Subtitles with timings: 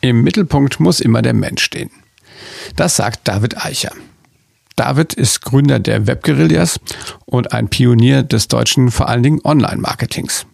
[0.00, 1.90] Im Mittelpunkt muss immer der Mensch stehen.
[2.76, 3.92] Das sagt David Eicher.
[4.76, 6.80] David ist Gründer der Webguerillas
[7.26, 10.46] und ein Pionier des deutschen, vor allen Dingen Online-Marketings.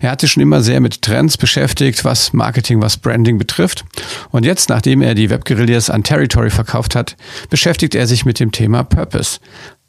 [0.00, 3.84] Er hat sich schon immer sehr mit Trends beschäftigt, was Marketing, was Branding betrifft.
[4.30, 7.16] Und jetzt, nachdem er die Webguerillas an Territory verkauft hat,
[7.50, 9.38] beschäftigt er sich mit dem Thema Purpose.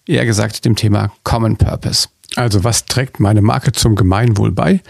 [0.05, 2.09] Eher gesagt dem Thema Common Purpose.
[2.35, 4.81] Also was trägt meine Marke zum Gemeinwohl bei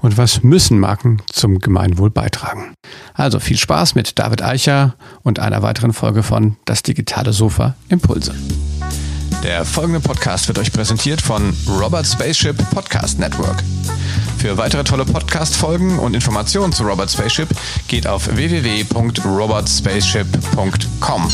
[0.00, 2.74] und was müssen Marken zum Gemeinwohl beitragen?
[3.14, 8.34] Also viel Spaß mit David Eicher und einer weiteren Folge von Das digitale Sofa Impulse.
[9.42, 13.62] Der folgende Podcast wird euch präsentiert von Robert Spaceship Podcast Network.
[14.38, 17.48] Für weitere tolle Podcast-Folgen und Informationen zu Robert Spaceship
[17.88, 21.28] geht auf www.robertspaceship.com.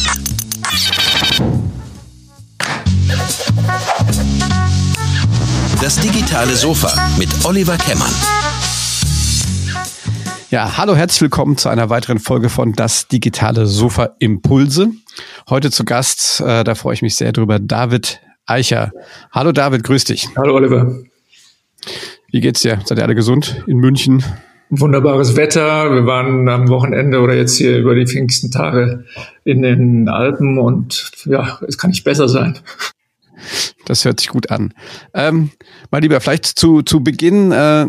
[5.81, 8.13] Das digitale Sofa mit Oliver Kemmern.
[10.51, 14.91] Ja, hallo, herzlich willkommen zu einer weiteren Folge von Das digitale Sofa Impulse.
[15.49, 18.93] Heute zu Gast, äh, da freue ich mich sehr drüber, David Eicher.
[19.33, 20.29] Hallo David, grüß dich.
[20.37, 20.99] Hallo Oliver.
[22.31, 22.81] Wie geht's dir?
[22.85, 24.23] Seid ihr alle gesund in München?
[24.69, 25.91] Wunderbares Wetter.
[25.95, 29.07] Wir waren am Wochenende oder jetzt hier über die Pfingstentage
[29.45, 32.59] in den Alpen und ja, es kann nicht besser sein.
[33.87, 34.75] Das hört sich gut an.
[35.15, 35.51] Ähm,
[35.91, 37.87] mal lieber, vielleicht zu, zu Beginn, äh,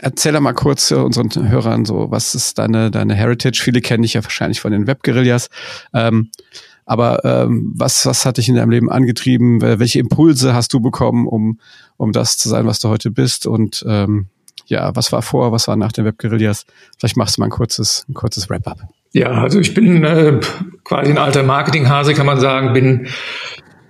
[0.00, 3.60] erzähl mal kurz äh, unseren Hörern so, was ist deine, deine Heritage?
[3.62, 5.48] Viele kennen dich ja wahrscheinlich von den Webguerillas.
[5.92, 6.30] Ähm,
[6.86, 9.62] aber ähm, was, was hat dich in deinem Leben angetrieben?
[9.62, 11.58] Welche Impulse hast du bekommen, um,
[11.96, 13.46] um das zu sein, was du heute bist?
[13.46, 14.26] Und ähm,
[14.66, 16.66] ja, was war vor, was war nach den Webguerillas?
[16.98, 18.80] Vielleicht machst du mal ein kurzes, ein kurzes Wrap-up.
[19.12, 20.40] Ja, also ich bin äh,
[20.82, 23.06] quasi ein alter Marketinghase, kann man sagen, bin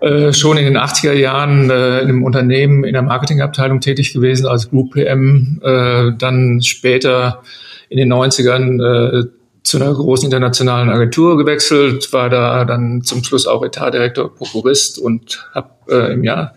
[0.05, 4.47] äh, schon in den 80er Jahren äh, in einem Unternehmen in der Marketingabteilung tätig gewesen
[4.47, 7.43] als Group PM, äh, dann später
[7.89, 9.31] in den 90ern äh,
[9.63, 15.49] zu einer großen internationalen Agentur gewechselt, war da dann zum Schluss auch Etatdirektor, Prokurist und
[15.55, 16.55] habe äh, im Jahr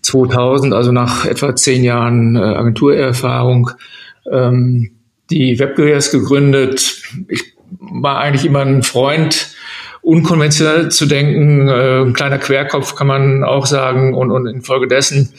[0.00, 3.72] 2000, also nach etwa zehn Jahren Agenturerfahrung,
[4.32, 4.92] ähm,
[5.28, 7.02] die Webguerillas gegründet.
[7.28, 9.54] Ich war eigentlich immer ein Freund
[10.10, 14.12] unkonventionell zu denken, äh, ein kleiner Querkopf kann man auch sagen.
[14.12, 15.32] Und, und infolgedessen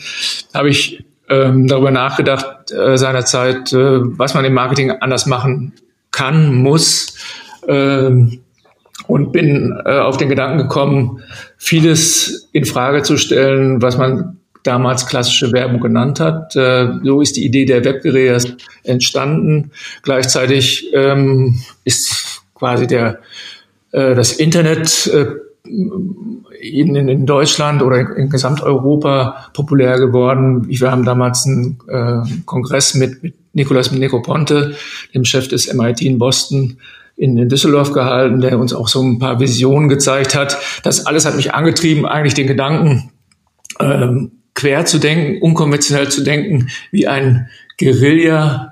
[0.53, 5.73] habe ich ähm, darüber nachgedacht äh, seinerzeit, äh, was man im Marketing anders machen
[6.11, 7.17] kann, muss.
[7.67, 8.39] Ähm,
[9.07, 11.21] und bin äh, auf den Gedanken gekommen,
[11.57, 16.55] vieles in Frage zu stellen, was man damals klassische Werbung genannt hat.
[16.55, 19.71] Äh, so ist die Idee der Webgeräte entstanden.
[20.03, 23.19] Gleichzeitig ähm, ist quasi der
[23.91, 25.25] das Internet äh,
[26.61, 30.67] in, Deutschland oder in Gesamteuropa populär geworden.
[30.67, 34.75] Wir haben damals einen äh, Kongress mit, mit Nicolas Negroponte,
[35.13, 36.77] dem Chef des MIT in Boston,
[37.15, 40.57] in, in Düsseldorf gehalten, der uns auch so ein paar Visionen gezeigt hat.
[40.83, 43.11] Das alles hat mich angetrieben, eigentlich den Gedanken,
[43.79, 47.47] ähm, quer zu denken, unkonventionell zu denken, wie ein
[47.79, 48.70] Guerilla äh,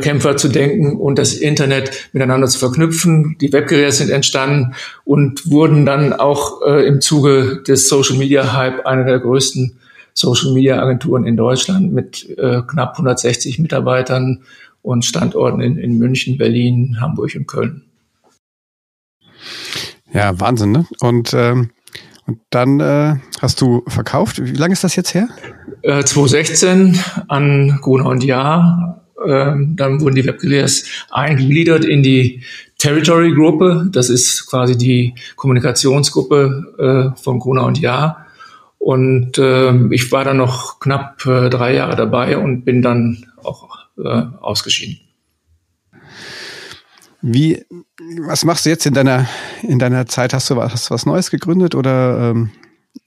[0.00, 3.36] Kämpfer zu denken und das Internet miteinander zu verknüpfen.
[3.40, 8.86] Die Webgeräte sind entstanden und wurden dann auch äh, im Zuge des Social Media Hype
[8.86, 9.78] einer der größten
[10.14, 14.44] Social Media Agenturen in Deutschland mit äh, knapp 160 Mitarbeitern
[14.80, 17.82] und Standorten in, in München, Berlin, Hamburg und Köln.
[20.12, 20.86] Ja, Wahnsinn, ne?
[21.00, 21.70] Und, ähm,
[22.26, 24.42] und dann äh, hast du verkauft.
[24.42, 25.28] Wie lange ist das jetzt her?
[25.82, 26.98] Äh, 2016
[27.28, 30.72] an Gruner und Jahr dann wurden die Webgeräte
[31.10, 32.42] eingegliedert in die
[32.78, 33.88] Territory-Gruppe.
[33.90, 38.26] Das ist quasi die Kommunikationsgruppe äh, von Gruner und Jahr.
[38.78, 43.68] Und äh, ich war dann noch knapp äh, drei Jahre dabei und bin dann auch
[43.98, 45.00] äh, ausgeschieden.
[47.22, 47.64] Wie,
[48.20, 49.26] was machst du jetzt in deiner,
[49.62, 50.32] in deiner Zeit?
[50.32, 52.50] Hast du was, was Neues gegründet oder ähm,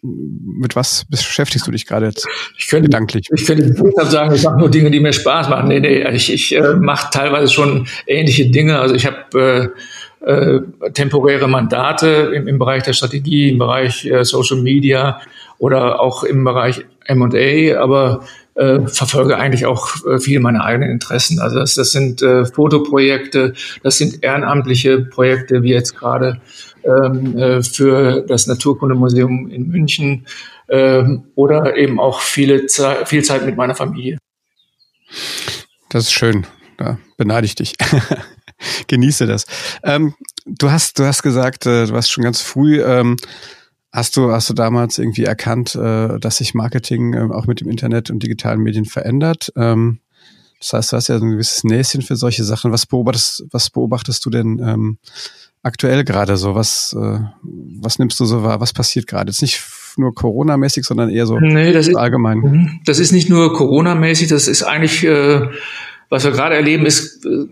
[0.01, 2.27] mit was beschäftigst du dich gerade jetzt
[2.57, 3.27] ich könnte, gedanklich?
[3.33, 3.73] Ich könnte
[4.05, 5.67] sagen, ich mache nur Dinge, die mir Spaß machen.
[5.67, 8.79] Nee, nee, ich, ich äh, mache teilweise schon ähnliche Dinge.
[8.79, 9.73] Also ich habe
[10.21, 10.61] äh, äh,
[10.93, 15.21] temporäre Mandate im, im Bereich der Strategie, im Bereich äh, Social Media
[15.57, 18.21] oder auch im Bereich M&A, aber
[18.55, 21.39] äh, verfolge eigentlich auch äh, viele meiner eigenen Interessen.
[21.39, 23.53] Also das, das sind äh, Fotoprojekte,
[23.83, 26.41] das sind ehrenamtliche Projekte, wie jetzt gerade
[26.81, 30.25] für das Naturkundemuseum in München
[30.69, 34.17] ähm, oder eben auch viele Ze viel Zeit mit meiner Familie.
[35.89, 36.45] Das ist schön.
[36.77, 37.73] Da beneide ich dich.
[38.87, 39.45] Genieße das.
[39.83, 40.13] Ähm,
[40.45, 42.81] du hast, du hast gesagt, äh, du warst schon ganz früh.
[42.81, 43.17] Ähm,
[43.91, 47.69] hast du, hast du damals irgendwie erkannt, äh, dass sich Marketing äh, auch mit dem
[47.69, 49.51] Internet und digitalen Medien verändert?
[49.55, 49.99] Ähm,
[50.59, 52.71] Das heißt, du hast ja ein gewisses Näschen für solche Sachen.
[52.71, 54.97] Was beobachtest, was beobachtest du denn ähm,
[55.63, 56.55] aktuell gerade so?
[56.55, 57.19] Was, äh,
[57.81, 58.59] was nimmst du so wahr?
[58.59, 59.31] Was passiert gerade?
[59.31, 59.61] Jetzt nicht
[59.97, 62.39] nur Corona-mäßig, sondern eher so nee, das ist, allgemein.
[62.39, 62.79] Mhm.
[62.85, 65.41] Das ist nicht nur Corona-mäßig, das ist eigentlich, äh,
[66.09, 67.45] was wir gerade erleben, ist äh,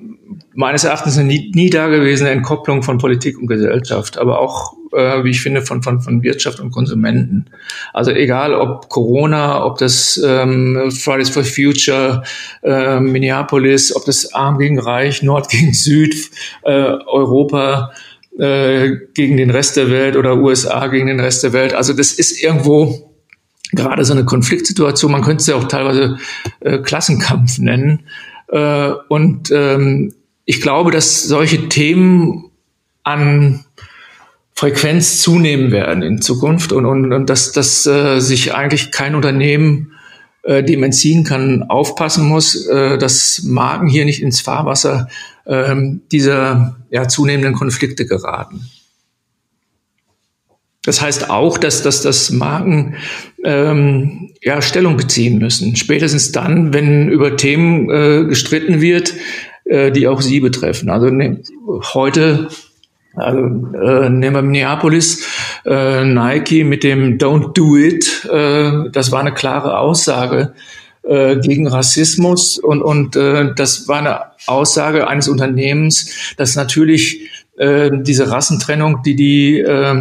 [0.54, 5.30] meines Erachtens eine nie, nie dagewesene Entkopplung von Politik und Gesellschaft, aber auch, äh, wie
[5.30, 7.46] ich finde, von, von, von Wirtschaft und Konsumenten.
[7.94, 12.24] Also egal ob Corona, ob das ähm, Fridays for Future,
[12.64, 16.16] äh, Minneapolis, ob das Arm gegen Reich, Nord gegen Süd,
[16.64, 17.92] äh, Europa,
[18.40, 21.74] äh, gegen den Rest der Welt oder USA gegen den Rest der Welt.
[21.74, 23.12] Also das ist irgendwo
[23.74, 25.12] gerade so eine Konfliktsituation.
[25.12, 26.18] Man könnte es ja auch teilweise
[26.62, 28.08] äh, Klassenkampf nennen.
[28.50, 30.14] Äh, und ähm,
[30.46, 32.46] ich glaube, dass solche Themen
[33.04, 33.66] an
[34.58, 39.92] Frequenz zunehmen werden in Zukunft und, und, und dass, dass äh, sich eigentlich kein Unternehmen
[40.42, 45.10] äh, dem entziehen kann, aufpassen muss, äh, dass Marken hier nicht ins Fahrwasser
[45.46, 45.76] äh,
[46.12, 48.68] dieser ja, zunehmenden Konflikte geraten.
[50.84, 52.96] Das heißt auch, dass, dass, dass Marken
[53.44, 55.76] ähm, ja, Stellung beziehen müssen.
[55.76, 59.14] Spätestens dann, wenn über Themen äh, gestritten wird,
[59.66, 60.90] äh, die auch sie betreffen.
[60.90, 61.44] Also ne,
[61.94, 62.50] heute
[63.18, 65.26] also, äh, nehmen wir Minneapolis,
[65.66, 68.26] äh, Nike mit dem Don't Do It.
[68.32, 70.54] Äh, das war eine klare Aussage
[71.04, 77.90] äh, gegen Rassismus und, und äh, das war eine Aussage eines Unternehmens, das natürlich äh,
[77.94, 79.96] diese Rassentrennung, die die äh,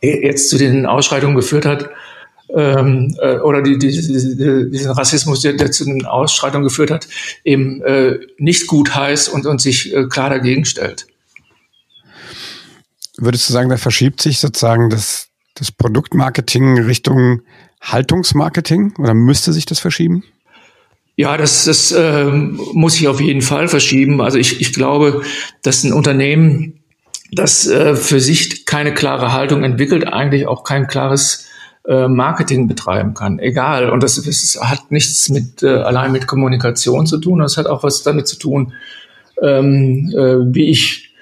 [0.00, 1.88] jetzt zu den Ausschreitungen geführt hat,
[2.54, 7.08] ähm, äh, oder die, die, die, diesen Rassismus, der, der zu den Ausschreitungen geführt hat,
[7.44, 11.06] eben äh, nicht gut heißt und, und sich äh, klar dagegen stellt.
[13.16, 17.42] Würdest du sagen, da verschiebt sich sozusagen das, das Produktmarketing Richtung
[17.80, 20.24] Haltungsmarketing oder müsste sich das verschieben?
[21.16, 24.20] Ja, das, das äh, muss sich auf jeden Fall verschieben.
[24.20, 25.22] Also ich, ich glaube,
[25.62, 26.80] dass ein Unternehmen,
[27.30, 31.46] das äh, für sich keine klare Haltung entwickelt, eigentlich auch kein klares
[31.86, 33.38] äh, Marketing betreiben kann.
[33.38, 33.90] Egal.
[33.90, 37.38] Und das, das hat nichts mit äh, allein mit Kommunikation zu tun.
[37.38, 38.72] Das hat auch was damit zu tun,
[39.40, 41.13] ähm, äh, wie ich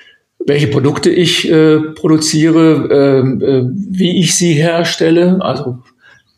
[0.47, 5.79] welche Produkte ich äh, produziere, äh, äh, wie ich sie herstelle, also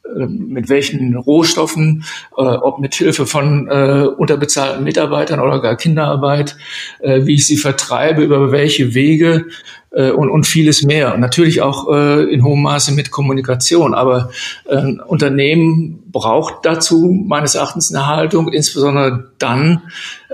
[0.05, 2.05] äh, mit welchen Rohstoffen,
[2.37, 6.57] äh, ob mit Hilfe von äh, unterbezahlten Mitarbeitern oder gar Kinderarbeit,
[7.03, 9.47] wie ich sie vertreibe, über welche Wege
[9.91, 11.17] und, und vieles mehr.
[11.17, 13.95] Natürlich auch in hohem Maße mit Kommunikation.
[13.95, 14.31] Aber
[14.69, 19.83] ein Unternehmen braucht dazu meines Erachtens eine Haltung, insbesondere dann,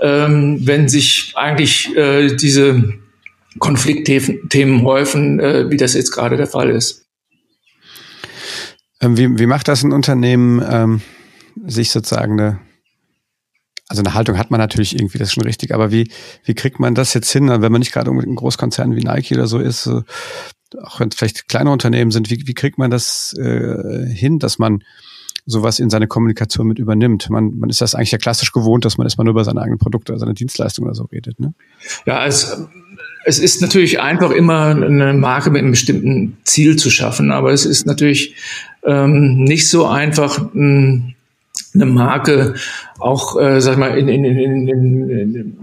[0.01, 3.00] ähm, wenn sich eigentlich diese
[3.59, 7.05] Konfliktthemen häufen, äh, wie das jetzt gerade der Fall ist.
[9.01, 11.01] Ähm, wie, wie macht das ein Unternehmen, ähm,
[11.65, 12.59] sich sozusagen eine,
[13.89, 16.09] also eine Haltung hat man natürlich irgendwie, das ist schon richtig, aber wie,
[16.45, 19.47] wie kriegt man das jetzt hin, wenn man nicht gerade ein Großkonzern wie Nike oder
[19.47, 20.01] so ist, äh,
[20.81, 24.59] auch wenn es vielleicht kleine Unternehmen sind, wie, wie kriegt man das äh, hin, dass
[24.59, 24.83] man
[25.45, 27.29] sowas in seine Kommunikation mit übernimmt.
[27.29, 29.79] Man, man ist das eigentlich ja klassisch gewohnt, dass man erstmal nur über seine eigenen
[29.79, 31.39] Produkte, seine Dienstleistungen oder so redet.
[31.39, 31.53] Ne?
[32.05, 32.67] Ja, es,
[33.23, 37.65] es ist natürlich einfach immer eine Marke mit einem bestimmten Ziel zu schaffen, aber es
[37.65, 38.35] ist natürlich
[38.85, 42.55] ähm, nicht so einfach, eine Marke
[42.99, 45.57] auch, äh, sag ich mal, in, in, in, in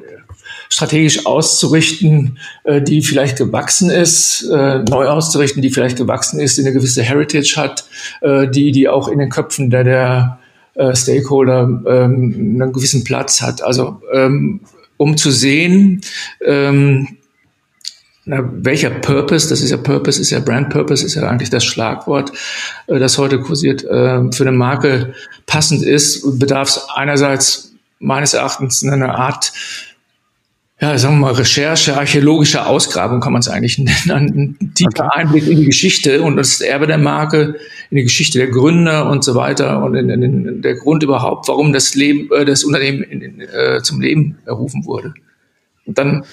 [0.71, 6.63] strategisch auszurichten, äh, die vielleicht gewachsen ist, äh, neu auszurichten, die vielleicht gewachsen ist, die
[6.63, 7.85] eine gewisse Heritage hat,
[8.21, 10.39] äh, die, die auch in den Köpfen der, der
[10.75, 13.63] äh, Stakeholder ähm, einen gewissen Platz hat.
[13.63, 14.61] Also ähm,
[14.97, 16.01] um zu sehen,
[16.45, 17.09] ähm,
[18.29, 21.65] na, welcher Purpose, das ist ja Purpose, ist ja Brand Purpose, ist ja eigentlich das
[21.65, 22.31] Schlagwort,
[22.87, 25.15] äh, das heute kursiert, äh, für eine Marke
[25.47, 29.53] passend ist, bedarf es einerseits meines Erachtens einer Art
[30.81, 35.21] ja, sagen wir mal, Recherche, archäologische Ausgrabung kann man es eigentlich nennen, ein tiefer okay.
[35.21, 37.57] Einblick in die Geschichte und das Erbe der Marke,
[37.91, 41.49] in die Geschichte der Gründer und so weiter und in, in, in der Grund überhaupt,
[41.49, 45.15] warum das Leben, äh, das Unternehmen in, äh, zum Leben errufen wurde.
[45.85, 46.25] Und dann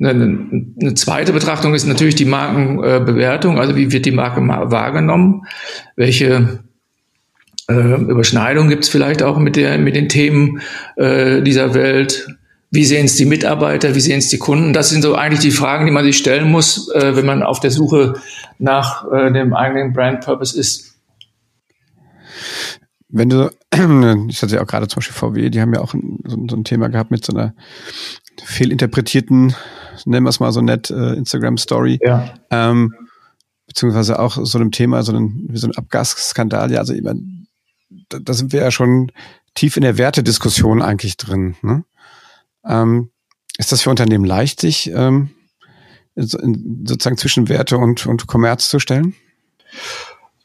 [0.00, 0.48] eine,
[0.80, 5.42] eine zweite Betrachtung ist natürlich die Markenbewertung, also wie wird die Marke wahrgenommen,
[5.96, 6.60] welche
[7.68, 10.60] äh, Überschneidung gibt es vielleicht auch mit, der, mit den Themen
[10.96, 12.28] äh, dieser Welt,
[12.70, 13.94] wie sehen es die Mitarbeiter?
[13.94, 14.72] Wie sehen es die Kunden?
[14.72, 17.60] Das sind so eigentlich die Fragen, die man sich stellen muss, äh, wenn man auf
[17.60, 18.20] der Suche
[18.58, 20.98] nach äh, dem eigenen Brand Purpose ist.
[23.08, 23.50] Wenn du,
[24.28, 26.88] ich hatte ja auch gerade zum Beispiel VW, die haben ja auch so, ein Thema
[26.88, 27.54] gehabt mit so einer
[28.44, 29.54] fehlinterpretierten,
[30.04, 31.98] nennen wir es mal so nett, äh, Instagram-Story.
[32.02, 32.34] Ja.
[32.50, 32.94] Ähm,
[33.66, 36.72] beziehungsweise auch so einem Thema, so ein, wie so ein Abgasskandal.
[36.72, 37.20] Ja, also ich meine,
[38.08, 39.12] da, da sind wir ja schon
[39.54, 41.56] tief in der Wertediskussion eigentlich drin.
[41.62, 41.84] Ne?
[42.64, 43.10] Ähm,
[43.58, 45.30] ist das für Unternehmen leicht, sich ähm,
[46.16, 49.14] sozusagen zwischen Werte und, und Kommerz zu stellen?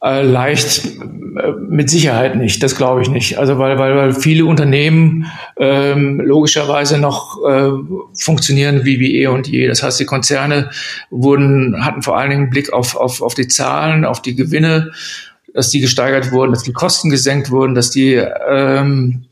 [0.04, 3.38] Äh, leicht äh, mit Sicherheit nicht, das glaube ich nicht.
[3.38, 7.70] Also weil, weil, weil viele Unternehmen ähm, logischerweise noch äh,
[8.14, 9.66] funktionieren wie, wie eh und je.
[9.66, 10.72] Das heißt, die Konzerne
[11.10, 14.92] wurden, hatten vor allen Dingen Blick auf, auf, auf die Zahlen, auf die Gewinne,
[15.54, 19.24] dass die gesteigert wurden, dass die Kosten gesenkt wurden, dass die ähm,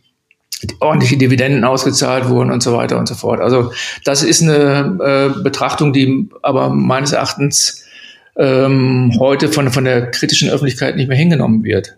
[0.79, 3.41] ordentliche Dividenden ausgezahlt wurden und so weiter und so fort.
[3.41, 3.73] Also
[4.05, 7.80] das ist eine äh, Betrachtung, die aber meines Erachtens
[8.37, 11.95] ähm, heute von, von der kritischen Öffentlichkeit nicht mehr hingenommen wird.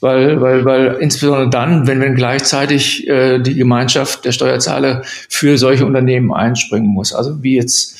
[0.00, 5.86] Weil, weil, weil insbesondere dann, wenn, wenn gleichzeitig äh, die Gemeinschaft der Steuerzahler für solche
[5.86, 7.14] Unternehmen einspringen muss.
[7.14, 7.98] Also wie jetzt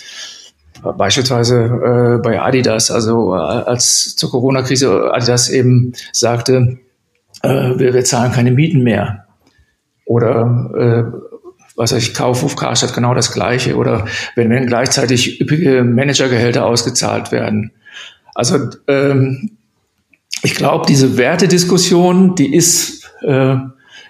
[0.99, 6.79] beispielsweise äh, bei Adidas, also äh, als zur Corona-Krise Adidas eben sagte,
[7.43, 9.25] äh, wir, wir zahlen keine Mieten mehr.
[10.05, 11.24] Oder äh,
[11.77, 17.33] was weiß ich, Kaufhof Karstadt genau das Gleiche oder wenn, wenn gleichzeitig üppige Managergehälter ausgezahlt
[17.33, 17.73] werden.
[18.35, 19.51] Also ähm,
[20.43, 23.57] ich glaube, diese Wertediskussion, die ist äh,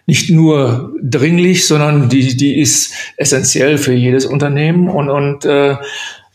[0.06, 5.76] nicht nur dringlich, sondern die, die ist essentiell für jedes Unternehmen und, und äh, äh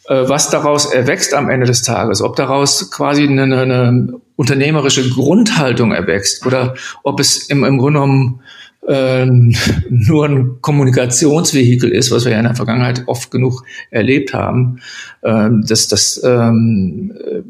[0.07, 6.45] was daraus erwächst am Ende des Tages, ob daraus quasi eine, eine unternehmerische Grundhaltung erwächst
[6.45, 8.41] oder ob es im, im Grunde genommen
[8.87, 9.25] äh,
[9.89, 14.79] nur ein Kommunikationsvehikel ist, was wir ja in der Vergangenheit oft genug erlebt haben,
[15.21, 17.41] äh, dass das ähm, äh,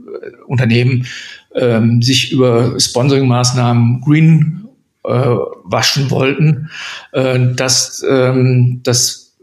[0.46, 1.06] Unternehmen
[1.56, 4.68] ähm, sich über Sponsoring-Maßnahmen green
[5.04, 6.70] äh, waschen wollten.
[7.12, 9.36] Äh, das, ähm, das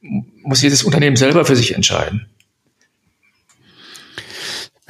[0.00, 2.26] muss jedes Unternehmen selber für sich entscheiden.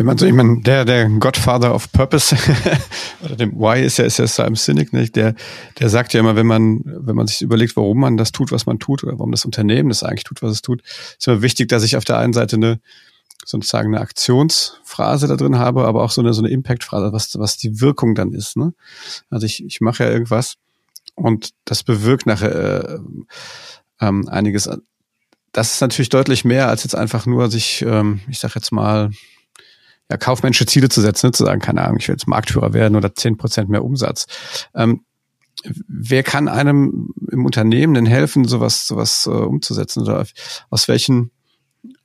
[0.02, 2.36] Wenn man so, ich meine, der, der Godfather of Purpose,
[3.24, 5.14] oder dem Why ist ja, ist ja Simon Sinek, nicht?
[5.14, 5.36] Der,
[5.78, 8.66] der sagt ja immer, wenn man, wenn man sich überlegt, warum man das tut, was
[8.66, 11.68] man tut, oder warum das Unternehmen das eigentlich tut, was es tut, ist immer wichtig,
[11.68, 12.80] dass ich auf der einen Seite eine,
[13.44, 17.56] sozusagen eine Aktionsphrase da drin habe, aber auch so eine, so eine Impact-Phrase, was, was
[17.56, 18.74] die Wirkung dann ist, ne?
[19.30, 20.56] Also ich, ich mache ja irgendwas
[21.14, 22.98] und das bewirkt nachher, äh,
[24.00, 24.68] ähm, einiges.
[25.52, 29.12] Das ist natürlich deutlich mehr als jetzt einfach nur sich, ähm, ich sag jetzt mal,
[30.12, 31.32] ja, kaufmännische Ziele zu setzen, ne?
[31.32, 34.26] zu sagen, keine Ahnung, ich will jetzt Marktführer werden oder zehn Prozent mehr Umsatz.
[34.74, 35.04] Ähm,
[35.64, 40.02] wer kann einem im Unternehmen denn helfen, sowas, sowas äh, umzusetzen?
[40.02, 40.26] Oder
[40.68, 41.30] aus welchen,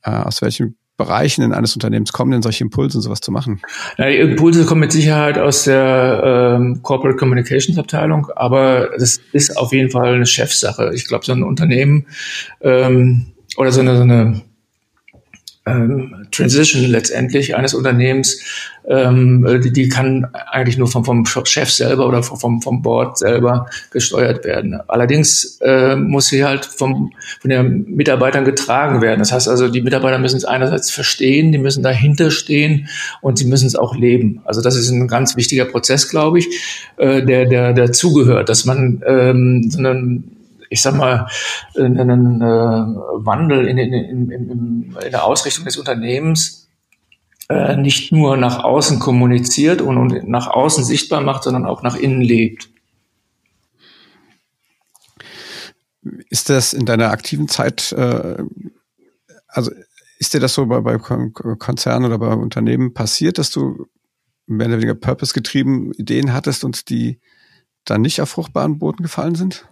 [0.04, 3.62] äh, aus welchen Bereichen in eines Unternehmens kommen denn solche Impulse, sowas zu machen?
[3.98, 9.58] Ja, die Impulse kommen mit Sicherheit aus der ähm, Corporate Communications Abteilung, aber das ist
[9.58, 10.92] auf jeden Fall eine Chefsache.
[10.96, 12.08] Ich glaube, so ein Unternehmen
[12.62, 14.42] ähm, oder so eine, so eine
[15.68, 18.42] ähm, Transition letztendlich eines Unternehmens,
[18.88, 23.68] ähm, die, die kann eigentlich nur vom, vom Chef selber oder vom, vom Board selber
[23.92, 24.80] gesteuert werden.
[24.88, 29.20] Allerdings äh, muss sie halt vom, von den Mitarbeitern getragen werden.
[29.20, 32.88] Das heißt also, die Mitarbeiter müssen es einerseits verstehen, die müssen dahinter stehen
[33.22, 34.42] und sie müssen es auch leben.
[34.46, 36.48] Also das ist ein ganz wichtiger Prozess, glaube ich,
[36.96, 40.37] äh, der, der, der zugehört, dass man ähm, so einen
[40.70, 41.28] ich sag mal,
[41.76, 46.70] einen äh, Wandel in, in, in, in, der Ausrichtung des Unternehmens
[47.50, 51.96] äh, nicht nur nach außen kommuniziert und, und nach außen sichtbar macht, sondern auch nach
[51.96, 52.70] innen lebt.
[56.30, 58.44] Ist das in deiner aktiven Zeit, äh,
[59.48, 59.72] also
[60.20, 63.88] ist dir das so bei, bei Konzernen oder bei Unternehmen passiert, dass du
[64.46, 67.20] mehr oder weniger purpose-getrieben Ideen hattest und die
[67.86, 69.68] dann nicht auf fruchtbaren Boden gefallen sind?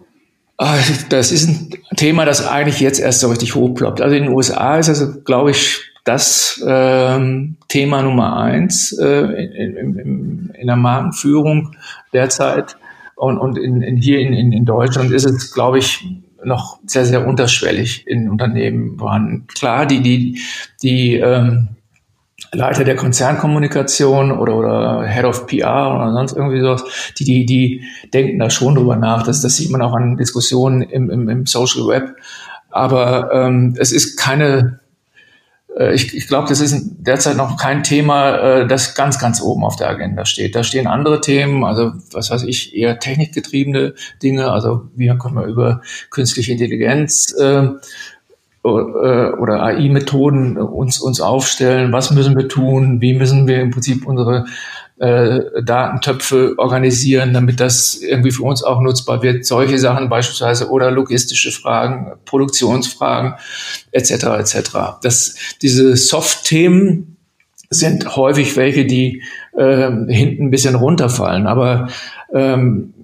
[0.58, 0.78] Ah,
[1.10, 4.00] das ist ein Thema, das eigentlich jetzt erst so richtig hochploppt.
[4.00, 9.76] Also in den USA ist das, glaube ich, das ähm, Thema Nummer eins äh, in,
[9.76, 11.74] in, in der Markenführung
[12.12, 12.76] derzeit.
[13.16, 16.06] Und, und in, in hier in, in, in Deutschland ist es, glaube ich,
[16.44, 19.46] noch sehr, sehr unterschwellig in Unternehmen vorhanden.
[19.48, 20.40] Klar, die, die,
[20.82, 21.68] die ähm,
[22.52, 26.84] Leiter der Konzernkommunikation oder, oder Head of PR oder sonst irgendwie sowas,
[27.18, 29.24] die, die, die denken da schon drüber nach.
[29.24, 32.16] Das, das sieht man auch an Diskussionen im, im, im Social Web.
[32.70, 34.80] Aber ähm, es ist keine,
[35.76, 39.64] äh, ich, ich glaube, das ist derzeit noch kein Thema, äh, das ganz, ganz oben
[39.64, 40.54] auf der Agenda steht.
[40.54, 44.50] Da stehen andere Themen, also was weiß ich, eher technikgetriebene Dinge.
[44.50, 47.68] Also wie können wir über künstliche Intelligenz äh,
[48.66, 54.46] oder AI-Methoden uns, uns aufstellen, was müssen wir tun, wie müssen wir im Prinzip unsere
[54.98, 59.44] äh, Datentöpfe organisieren, damit das irgendwie für uns auch nutzbar wird.
[59.44, 63.34] Solche Sachen beispielsweise oder logistische Fragen, Produktionsfragen
[63.92, 64.10] etc.
[64.38, 64.70] etc.
[65.02, 67.16] Das, diese Soft-Themen
[67.68, 69.22] sind häufig welche, die
[69.56, 71.46] äh, hinten ein bisschen runterfallen.
[71.46, 71.88] Aber
[72.32, 72.94] ähm,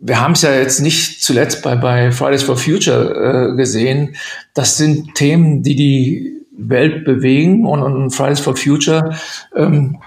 [0.00, 4.16] wir haben es ja jetzt nicht zuletzt bei, bei Fridays for Future äh, gesehen.
[4.54, 9.14] Das sind Themen, die die Welt bewegen und, und Fridays for Future
[9.54, 10.00] ähm,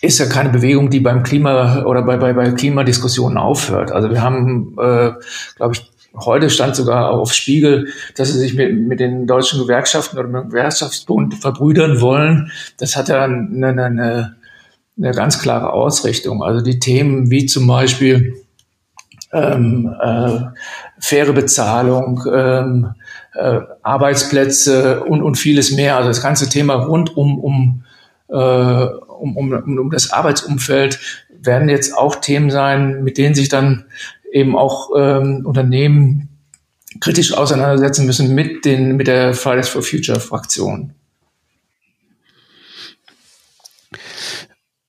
[0.00, 3.92] ist ja keine Bewegung, die beim Klima oder bei, bei, bei Klimadiskussionen aufhört.
[3.92, 5.12] Also wir haben, äh,
[5.56, 10.18] glaube ich, heute stand sogar auf Spiegel, dass sie sich mit, mit den deutschen Gewerkschaften
[10.18, 12.50] oder mit dem Gewerkschaftsbund verbrüdern wollen.
[12.78, 14.36] Das hat ja eine, eine,
[14.98, 16.42] eine ganz klare Ausrichtung.
[16.42, 18.41] Also die Themen wie zum Beispiel
[19.32, 20.40] ähm, äh,
[20.98, 22.94] faire Bezahlung, ähm,
[23.34, 25.96] äh, Arbeitsplätze und, und vieles mehr.
[25.96, 27.84] Also das ganze Thema rund um, um,
[28.28, 33.86] äh, um, um, um das Arbeitsumfeld werden jetzt auch Themen sein, mit denen sich dann
[34.30, 36.28] eben auch ähm, Unternehmen
[37.00, 40.94] kritisch auseinandersetzen müssen mit den mit der Fridays for Future Fraktion.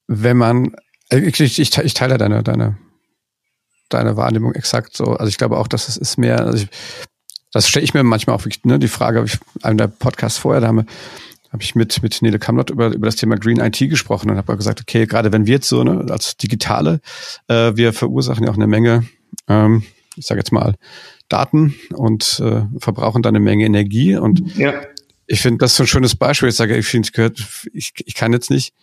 [0.08, 0.76] Wenn man
[1.10, 2.78] äh, ich, ich, ich teile deine deine
[3.94, 5.06] deine Wahrnehmung exakt so.
[5.06, 6.40] Also ich glaube auch, dass es ist mehr.
[6.40, 6.68] Also ich,
[7.52, 10.40] das stelle ich mir manchmal auch wirklich, ne, die Frage, habe ich einem der Podcast
[10.40, 10.86] vorher, da haben wir
[11.54, 14.58] habe ich mit, mit Nele Kamlott über, über das Thema Green IT gesprochen und habe
[14.58, 17.00] gesagt, okay, gerade wenn wir jetzt so, ne, als Digitale,
[17.48, 19.06] äh, wir verursachen ja auch eine Menge,
[19.48, 19.84] ähm,
[20.16, 20.74] ich sage jetzt mal,
[21.30, 24.16] Daten und äh, verbrauchen dann eine Menge Energie.
[24.16, 24.74] Und ja.
[25.28, 26.50] ich finde das so ein schönes Beispiel.
[26.50, 27.34] Ich sage, ich finde,
[27.72, 28.74] ich, ich kann jetzt nicht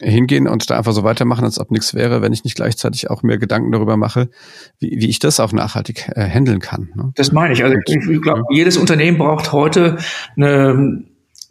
[0.00, 3.22] hingehen und da einfach so weitermachen, als ob nichts wäre, wenn ich nicht gleichzeitig auch
[3.22, 4.30] mir Gedanken darüber mache,
[4.78, 6.90] wie, wie ich das auch nachhaltig äh, handeln kann.
[6.94, 7.12] Ne?
[7.16, 7.62] Das meine ich.
[7.62, 9.98] Also ich glaube, jedes Unternehmen braucht heute
[10.36, 11.02] eine,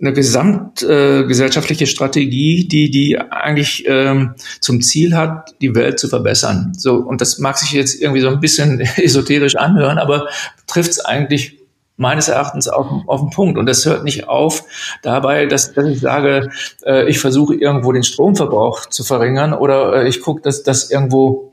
[0.02, 6.74] eine gesamtgesellschaftliche äh, Strategie, die die eigentlich ähm, zum Ziel hat, die Welt zu verbessern.
[6.76, 10.28] So und das mag sich jetzt irgendwie so ein bisschen esoterisch anhören, aber
[10.68, 11.59] trifft es eigentlich
[12.00, 13.58] meines Erachtens auf, auf den Punkt.
[13.58, 14.64] Und das hört nicht auf
[15.04, 16.50] dabei, dass, dass ich sage,
[16.86, 21.52] äh, ich versuche irgendwo den Stromverbrauch zu verringern oder äh, ich gucke, dass das irgendwo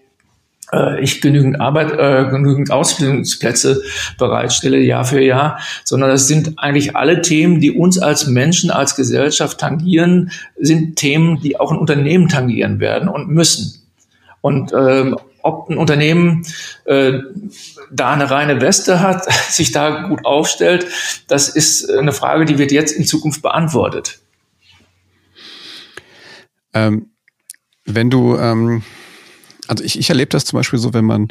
[0.72, 3.82] äh, ich genügend Arbeit, äh, genügend Ausbildungsplätze
[4.18, 8.94] bereitstelle Jahr für Jahr, sondern das sind eigentlich alle Themen, die uns als Menschen, als
[8.94, 13.82] Gesellschaft tangieren, sind Themen, die auch ein Unternehmen tangieren werden und müssen.
[14.42, 16.44] Und ähm, ob ein Unternehmen
[16.84, 17.20] äh,
[17.90, 20.86] da eine reine Weste hat, sich da gut aufstellt,
[21.28, 24.18] das ist eine Frage, die wird jetzt in Zukunft beantwortet.
[26.74, 27.10] Ähm,
[27.84, 28.82] wenn du, ähm,
[29.68, 31.28] also ich, ich erlebe das zum Beispiel so, wenn man,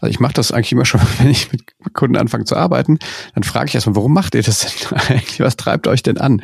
[0.00, 2.98] also ich mache das eigentlich immer schon, wenn ich mit Kunden anfange zu arbeiten,
[3.34, 5.40] dann frage ich erstmal, warum macht ihr das denn eigentlich?
[5.40, 6.42] Was treibt euch denn an?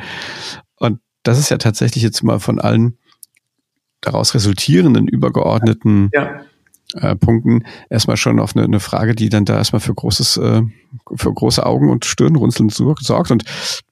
[0.75, 2.97] Und das ist ja tatsächlich jetzt mal von allen
[4.01, 6.41] daraus resultierenden übergeordneten ja
[6.93, 10.61] äh, Punkten erstmal schon auf eine, eine Frage, die dann da erstmal für großes, äh,
[11.15, 13.31] für große Augen und Stirnrunzeln sorgt.
[13.31, 13.43] Und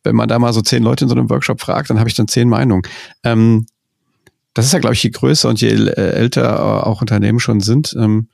[0.04, 2.16] wenn man da mal so zehn Leute in so einem Workshop fragt, dann habe ich
[2.16, 2.84] dann zehn Meinungen.
[3.24, 3.66] Ähm,
[4.54, 8.30] das ist ja, glaube ich, je größer und je älter auch Unternehmen schon sind, ähm,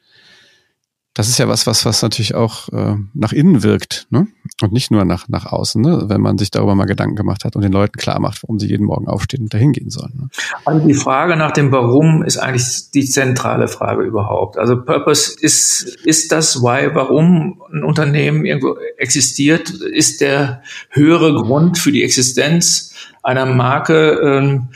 [1.13, 4.28] das ist ja was, was, was natürlich auch äh, nach innen wirkt, ne?
[4.62, 6.04] Und nicht nur nach, nach außen, ne?
[6.08, 8.67] wenn man sich darüber mal Gedanken gemacht hat und den Leuten klar macht, warum sie
[8.67, 10.13] jeden Morgen aufstehen und dahin gehen sollen.
[10.15, 10.30] Ne?
[10.65, 14.58] Also die Frage nach dem Warum ist eigentlich die zentrale Frage überhaupt.
[14.58, 21.80] Also Purpose ist, ist das Why, warum ein Unternehmen irgendwo existiert, ist der höhere Grund
[21.80, 22.93] für die Existenz
[23.24, 24.19] einer Marke.
[24.24, 24.69] Ähm,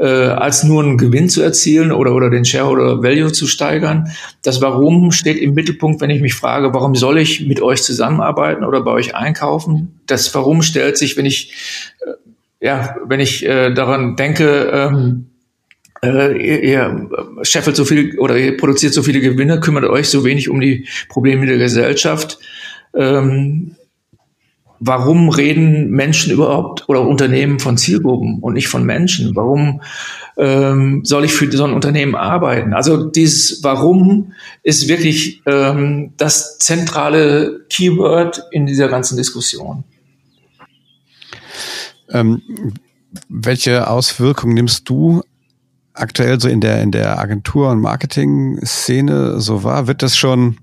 [0.00, 4.10] äh, als nur einen Gewinn zu erzielen oder, oder den Shareholder Value zu steigern.
[4.42, 8.64] Das Warum steht im Mittelpunkt, wenn ich mich frage, warum soll ich mit euch zusammenarbeiten
[8.64, 10.00] oder bei euch einkaufen?
[10.06, 11.52] Das Warum stellt sich, wenn ich,
[12.00, 15.26] äh, ja, wenn ich äh, daran denke, ähm,
[16.02, 17.10] äh, ihr, ihr
[17.42, 20.88] scheffelt so viel oder ihr produziert so viele Gewinne, kümmert euch so wenig um die
[21.10, 22.38] Probleme der Gesellschaft.
[22.94, 23.76] Ähm,
[24.80, 29.36] warum reden Menschen überhaupt oder Unternehmen von Zielgruppen und nicht von Menschen?
[29.36, 29.82] Warum
[30.38, 32.72] ähm, soll ich für so ein Unternehmen arbeiten?
[32.72, 39.84] Also dieses Warum ist wirklich ähm, das zentrale Keyword in dieser ganzen Diskussion.
[42.08, 42.42] Ähm,
[43.28, 45.22] welche Auswirkungen nimmst du
[45.92, 49.86] aktuell so in der in der Agentur- und Marketing-Szene so wahr?
[49.86, 50.56] Wird das schon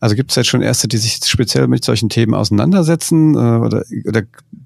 [0.00, 3.34] also gibt es jetzt schon Erste, die sich speziell mit solchen Themen auseinandersetzen?
[3.34, 4.22] Äh, oder, oder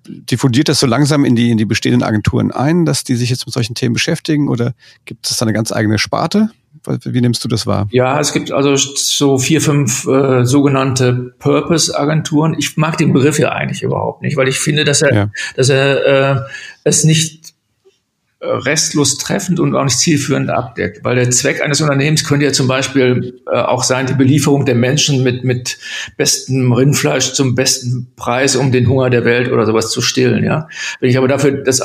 [0.06, 3.46] diffundiert das so langsam in die, in die bestehenden Agenturen ein, dass die sich jetzt
[3.46, 4.48] mit solchen Themen beschäftigen?
[4.48, 6.50] Oder gibt es da eine ganz eigene Sparte?
[7.04, 7.88] Wie nimmst du das wahr?
[7.90, 12.54] Ja, es gibt also so vier, fünf äh, sogenannte Purpose-Agenturen.
[12.58, 15.30] Ich mag den Begriff ja eigentlich überhaupt nicht, weil ich finde, dass er, ja.
[15.56, 16.40] dass er äh,
[16.84, 17.37] es nicht
[18.40, 21.04] restlos treffend und auch nicht zielführend abdeckt.
[21.04, 24.76] Weil der Zweck eines Unternehmens könnte ja zum Beispiel äh, auch sein, die Belieferung der
[24.76, 25.78] Menschen mit, mit
[26.16, 30.44] bestem Rindfleisch zum besten Preis, um den Hunger der Welt oder sowas zu stillen.
[30.44, 30.68] Ja?
[31.00, 31.80] Wenn ich aber dafür das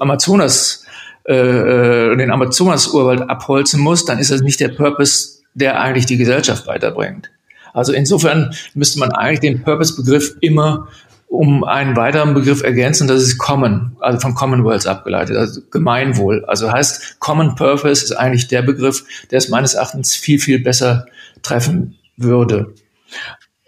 [0.00, 0.86] Amazonas
[1.26, 6.16] äh, äh den Amazonas-Urwald abholzen muss, dann ist das nicht der Purpose der eigentlich die
[6.16, 7.30] Gesellschaft weiterbringt.
[7.74, 10.88] Also insofern müsste man eigentlich den Purpose-Begriff immer
[11.28, 16.44] um einen weiteren Begriff ergänzen, das ist Common, also von Commonwealth abgeleitet, also Gemeinwohl.
[16.46, 21.06] Also heißt, Common Purpose ist eigentlich der Begriff, der es meines Erachtens viel, viel besser
[21.42, 22.74] treffen würde.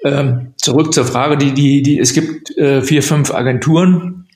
[0.03, 4.27] Ähm, zurück zur Frage, die, die, die, es gibt äh, vier, fünf Agenturen,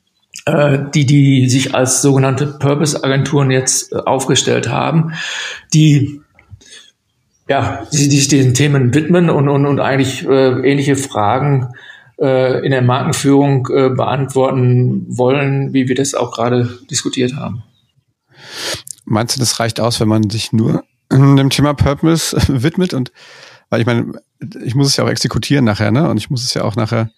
[0.44, 5.14] äh, die, die sich als sogenannte Purpose-Agenturen jetzt äh, aufgestellt haben,
[5.72, 6.20] die
[7.48, 11.68] ja, die, sich diesen Themen widmen und, und, und eigentlich äh, ähnliche Fragen
[12.16, 17.64] in der Markenführung äh, beantworten wollen, wie wir das auch gerade diskutiert haben.
[19.04, 23.12] Meinst du, das reicht aus, wenn man sich nur dem Thema Purpose widmet und
[23.70, 24.12] weil ich meine,
[24.62, 26.08] ich muss es ja auch exekutieren nachher, ne?
[26.08, 27.10] Und ich muss es ja auch nachher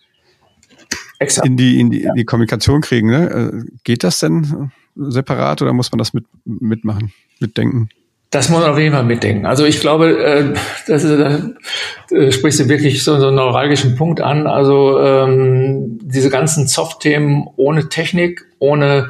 [1.19, 1.47] Exakt.
[1.47, 3.29] in die in die, in die Kommunikation kriegen, ne?
[3.29, 7.91] Äh, geht das denn separat oder muss man das mit mitmachen, mitdenken?
[8.37, 9.47] Das muss man auf jeden Fall mitdenken.
[9.47, 10.53] Also ich glaube, äh,
[10.87, 14.47] das ist, da äh, sprichst du wirklich so, so einen neuralgischen Punkt an.
[14.47, 19.09] Also ähm, diese ganzen Soft-Themen ohne Technik, ohne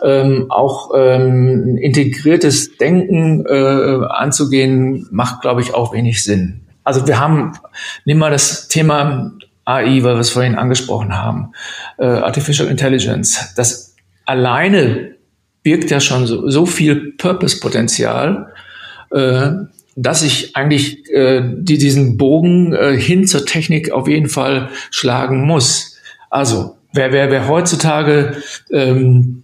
[0.00, 6.60] ähm, auch ähm, integriertes Denken äh, anzugehen, macht, glaube ich, auch wenig Sinn.
[6.84, 7.54] Also wir haben,
[8.04, 9.32] nimm mal das Thema
[9.64, 11.50] AI, weil wir es vorhin angesprochen haben,
[11.98, 13.54] äh, Artificial Intelligence.
[13.56, 15.16] Das alleine
[15.62, 18.52] birgt ja schon so, so viel Purpose-Potenzial,
[19.10, 19.50] äh,
[19.94, 25.44] dass ich eigentlich äh, die, diesen Bogen äh, hin zur Technik auf jeden Fall schlagen
[25.46, 25.96] muss.
[26.30, 28.36] Also wer, wer, wer heutzutage
[28.70, 29.42] ähm,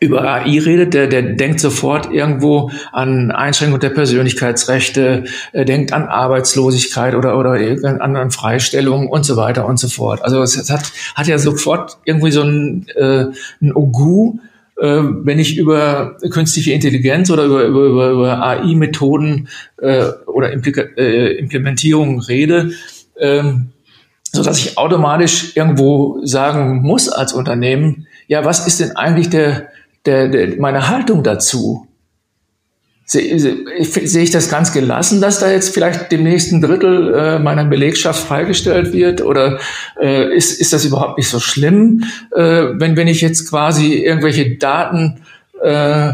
[0.00, 6.08] über AI redet, der, der denkt sofort irgendwo an Einschränkung der Persönlichkeitsrechte, er denkt an
[6.08, 10.22] Arbeitslosigkeit oder, oder an Freistellungen und so weiter und so fort.
[10.22, 13.26] Also es hat, hat ja sofort irgendwie so ein, äh,
[13.62, 14.38] ein Ogu,
[14.76, 20.82] äh, wenn ich über künstliche Intelligenz oder über, über, über, über AI-Methoden äh, oder Implika
[20.96, 22.72] äh, Implementierungen rede,
[23.18, 23.70] ähm,
[24.32, 29.68] so dass ich automatisch irgendwo sagen muss als Unternehmen, ja, was ist denn eigentlich der,
[30.06, 31.86] der, der meine Haltung dazu?
[33.04, 37.64] Sehe seh ich das ganz gelassen, dass da jetzt vielleicht dem nächsten Drittel äh, meiner
[37.64, 39.20] Belegschaft freigestellt wird?
[39.20, 39.58] Oder
[40.00, 44.56] äh, ist, ist das überhaupt nicht so schlimm, äh, wenn, wenn ich jetzt quasi irgendwelche
[44.56, 45.20] Daten
[45.62, 46.12] äh,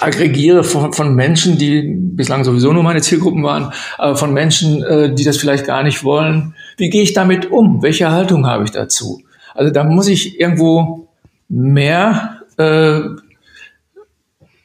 [0.00, 5.14] aggregiere von, von Menschen, die bislang sowieso nur meine Zielgruppen waren, aber von Menschen, äh,
[5.14, 6.54] die das vielleicht gar nicht wollen?
[6.76, 7.82] Wie gehe ich damit um?
[7.82, 9.22] Welche Haltung habe ich dazu?
[9.54, 11.08] Also da muss ich irgendwo
[11.48, 13.00] mehr äh,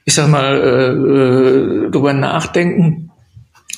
[0.06, 3.12] ich sag mal, äh, äh, drüber nachdenken,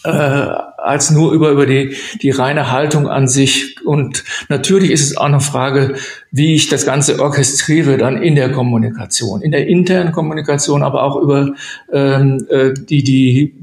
[0.04, 3.78] äh, als nur über, über die, die reine Haltung an sich.
[3.86, 5.96] Und natürlich ist es auch eine Frage,
[6.32, 11.16] wie ich das Ganze orchestriere dann in der Kommunikation, in der internen Kommunikation, aber auch
[11.16, 11.54] über
[11.92, 13.56] ähm, äh, die, die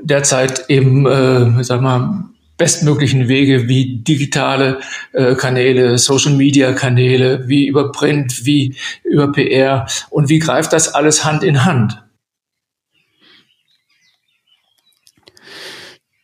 [0.00, 2.24] derzeit eben, äh, sag mal,
[2.56, 4.80] bestmöglichen Wege wie digitale
[5.12, 11.42] äh, Kanäle, Social-Media-Kanäle, wie über Print, wie über PR und wie greift das alles Hand
[11.42, 12.00] in Hand?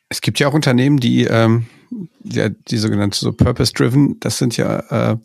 [0.08, 1.66] Es gibt ja auch Unternehmen, die, ähm,
[2.20, 5.16] die, die sogenannte so Purpose-Driven, das sind ja äh,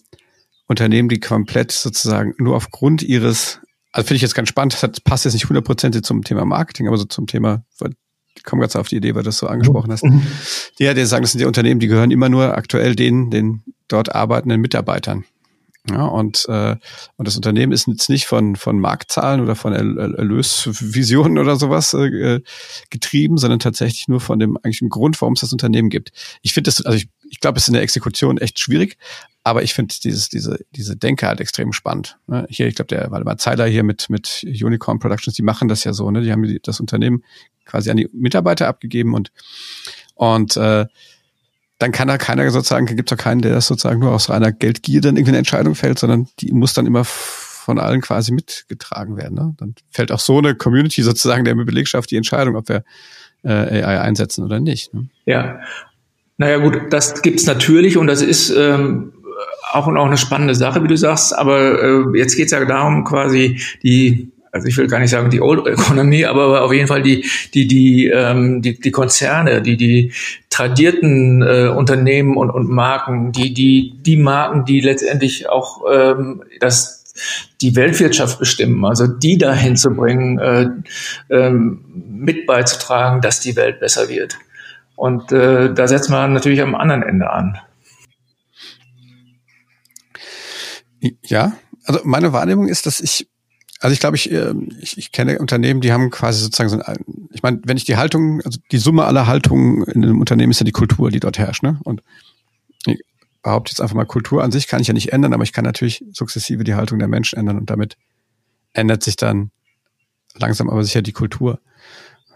[0.68, 3.60] Unternehmen, die komplett sozusagen nur aufgrund ihres,
[3.92, 6.98] also finde ich jetzt ganz spannend, das passt jetzt nicht hundertprozentig zum Thema Marketing, aber
[6.98, 7.64] so zum Thema
[8.36, 10.04] ich komme ganz auf die Idee, weil du das so angesprochen hast.
[10.04, 10.22] Mhm.
[10.78, 14.14] Ja, die sagen, das sind die Unternehmen, die gehören immer nur aktuell den, den dort
[14.14, 15.26] arbeitenden Mitarbeitern.
[15.90, 16.76] Ja, und, äh,
[17.16, 22.42] und das Unternehmen ist jetzt nicht von, von Marktzahlen oder von Erlösvisionen oder sowas äh,
[22.90, 26.12] getrieben, sondern tatsächlich nur von dem eigentlichen Grund, warum es das Unternehmen gibt.
[26.42, 28.98] Ich finde das, also ich, ich glaube, es ist in der Exekution echt schwierig,
[29.44, 32.18] aber ich finde dieses, diese, diese Denke halt extrem spannend.
[32.26, 32.48] Ne?
[32.50, 35.94] Hier, ich glaube, der Waldemar Zeiler hier mit, mit Unicorn Productions, die machen das ja
[35.94, 36.22] so, ne?
[36.22, 37.24] Die haben das Unternehmen
[37.64, 39.32] quasi an die Mitarbeiter abgegeben und,
[40.16, 40.88] und äh,
[41.78, 44.52] dann kann da keiner sozusagen, gibt es auch keinen, der das sozusagen nur aus reiner
[44.52, 49.18] Geldgier dann irgendwie eine Entscheidung fällt, sondern die muss dann immer von allen quasi mitgetragen
[49.18, 49.36] werden.
[49.36, 49.56] Ne?
[49.58, 52.84] Dann fällt auch so eine Community sozusagen der Belegschaft die Entscheidung, ob wir
[53.44, 54.94] äh, AI einsetzen oder nicht.
[54.94, 55.10] Ne?
[55.26, 55.60] Ja,
[56.38, 59.14] naja gut, das gibt's natürlich und das ist ähm,
[59.72, 63.60] auch, auch eine spannende Sache, wie du sagst, aber äh, jetzt geht's ja darum, quasi
[63.84, 67.30] die also ich will gar nicht sagen die Old Economy, aber auf jeden Fall die
[67.54, 70.14] die die ähm, die, die Konzerne, die die
[70.50, 77.04] tradierten äh, Unternehmen und, und Marken, die die die Marken, die letztendlich auch ähm, das
[77.60, 80.70] die Weltwirtschaft bestimmen, also die dahin zu bringen, äh,
[81.30, 84.38] ähm, mit beizutragen, dass die Welt besser wird.
[84.96, 87.58] Und äh, da setzt man natürlich am anderen Ende an.
[91.24, 93.28] Ja, also meine Wahrnehmung ist, dass ich
[93.80, 97.28] also ich glaube, ich, ähm, ich, ich kenne Unternehmen, die haben quasi sozusagen so ein,
[97.32, 100.60] ich meine, wenn ich die Haltung, also die Summe aller Haltungen in einem Unternehmen ist
[100.60, 101.80] ja die Kultur, die dort herrscht, ne?
[101.84, 102.02] Und
[102.86, 103.02] ich
[103.44, 105.66] behaupte jetzt einfach mal, Kultur an sich kann ich ja nicht ändern, aber ich kann
[105.66, 107.98] natürlich sukzessive die Haltung der Menschen ändern und damit
[108.74, 109.52] ändert sich dann
[110.36, 111.60] langsam aber sicher die Kultur.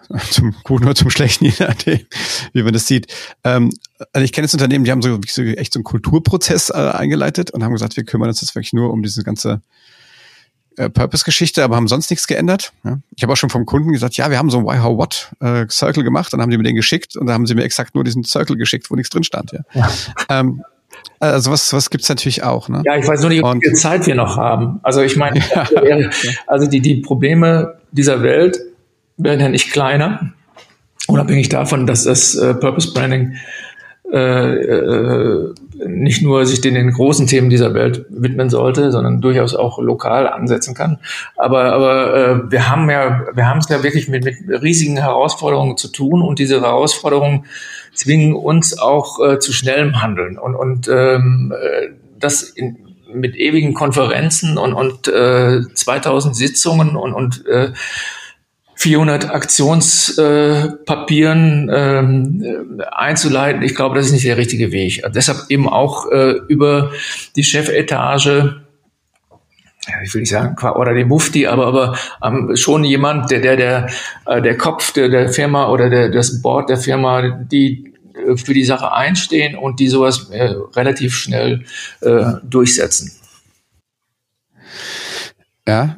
[0.32, 2.00] Zum Guten oder zum Schlechten, je nachdem,
[2.54, 3.14] wie man das sieht.
[3.44, 3.72] Ähm,
[4.12, 7.64] also ich kenne jetzt Unternehmen, die haben so, echt so einen Kulturprozess äh, eingeleitet und
[7.64, 9.62] haben gesagt, wir kümmern uns jetzt wirklich nur um diese ganze
[10.80, 12.72] äh, Purpose-Geschichte, aber haben sonst nichts geändert.
[12.86, 13.00] Ja.
[13.18, 15.30] Ich habe auch schon vom Kunden gesagt, ja, wir haben so ein Why, How, What
[15.42, 17.96] äh, Circle gemacht, dann haben die mir den geschickt und dann haben sie mir exakt
[17.96, 19.52] nur diesen Circle geschickt, wo nichts drin stand.
[19.52, 19.60] Ja.
[19.74, 19.90] ja.
[20.30, 20.64] Ähm,
[21.20, 22.70] also was, was gibt's natürlich auch.
[22.70, 22.82] Ne?
[22.86, 24.80] Ja, ich weiß nur nicht, wie viel Zeit wir noch haben.
[24.84, 26.10] Also ich meine, ja.
[26.48, 28.60] also die, die Probleme dieser Welt
[29.18, 30.32] werden ja nicht kleiner,
[31.08, 33.36] unabhängig davon, dass das äh, Purpose Branding
[34.12, 35.54] äh, äh,
[35.88, 40.28] nicht nur sich den, den großen Themen dieser Welt widmen sollte, sondern durchaus auch lokal
[40.28, 40.98] ansetzen kann.
[41.36, 45.78] Aber, aber äh, wir haben ja, wir haben es ja wirklich mit, mit riesigen Herausforderungen
[45.78, 47.46] zu tun und diese Herausforderungen
[47.94, 52.78] zwingen uns auch äh, zu schnellem Handeln und, und ähm, äh, das in,
[53.14, 57.72] mit ewigen Konferenzen und, und äh, 2000 Sitzungen und, und äh,
[58.80, 63.62] 400 Aktionspapieren ähm, einzuleiten.
[63.62, 65.04] Ich glaube, das ist nicht der richtige Weg.
[65.14, 66.94] Deshalb eben auch äh, über
[67.36, 68.62] die Chefetage
[70.04, 73.90] ich will nicht sagen, oder den Mufti, aber, aber ähm, schon jemand, der, der, der,
[74.28, 78.54] äh, der Kopf der, der Firma oder der, das Board der Firma, die äh, für
[78.54, 81.66] die Sache einstehen und die sowas äh, relativ schnell
[82.02, 83.12] äh, durchsetzen.
[85.68, 85.96] Ja,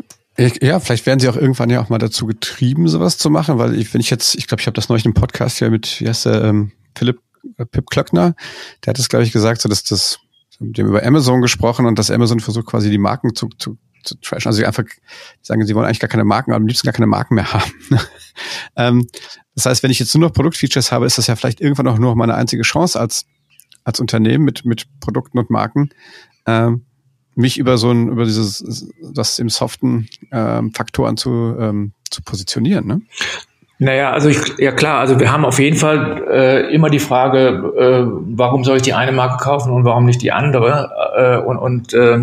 [0.61, 3.77] ja, vielleicht werden sie auch irgendwann ja auch mal dazu getrieben, sowas zu machen, weil
[3.77, 6.07] ich, wenn ich jetzt, ich glaube, ich habe das neulich im Podcast ja mit, wie
[6.07, 7.19] heißt der, ähm, Philipp
[7.57, 8.35] äh, Pip Klöckner,
[8.83, 10.19] der hat es, glaube ich, gesagt, so dass das,
[10.59, 14.15] mit dem über Amazon gesprochen und dass Amazon versucht quasi die Marken zu, zu, zu
[14.21, 14.47] trashen.
[14.47, 14.83] Also sie einfach
[15.41, 17.71] sagen, sie wollen eigentlich gar keine Marken, aber am liebsten gar keine Marken mehr haben.
[18.75, 19.07] ähm,
[19.55, 21.97] das heißt, wenn ich jetzt nur noch Produktfeatures habe, ist das ja vielleicht irgendwann auch
[21.97, 23.25] nur noch meine einzige Chance als,
[23.83, 25.89] als Unternehmen mit, mit Produkten und Marken.
[26.45, 26.85] Ähm,
[27.35, 32.87] mich über so ein, über dieses, das im soften ähm, Faktoren zu, ähm, zu positionieren,
[32.87, 33.01] ne?
[33.83, 37.73] Naja, also ich, ja klar, also wir haben auf jeden Fall äh, immer die Frage,
[37.75, 40.91] äh, warum soll ich die eine Marke kaufen und warum nicht die andere?
[41.15, 42.19] Äh, und und äh,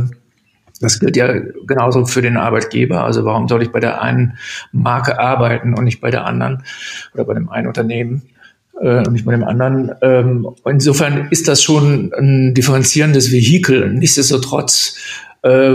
[0.80, 1.32] das gilt ja
[1.66, 3.02] genauso für den Arbeitgeber.
[3.02, 4.38] Also warum soll ich bei der einen
[4.70, 6.62] Marke arbeiten und nicht bei der anderen
[7.14, 8.22] oder bei dem einen Unternehmen?
[8.80, 9.92] Äh, nicht bei dem anderen.
[10.02, 13.92] Ähm, insofern ist das schon ein differenzierendes Vehikel.
[13.92, 14.96] Nichtsdestotrotz
[15.42, 15.74] äh,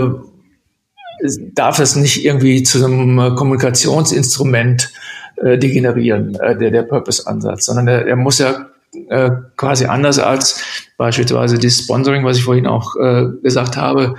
[1.54, 4.92] darf es nicht irgendwie zu einem Kommunikationsinstrument
[5.36, 8.66] äh, degenerieren, äh, der, der Purpose-Ansatz, sondern der, der muss ja
[9.08, 10.62] äh, quasi anders als
[10.96, 14.14] beispielsweise das Sponsoring, was ich vorhin auch äh, gesagt habe,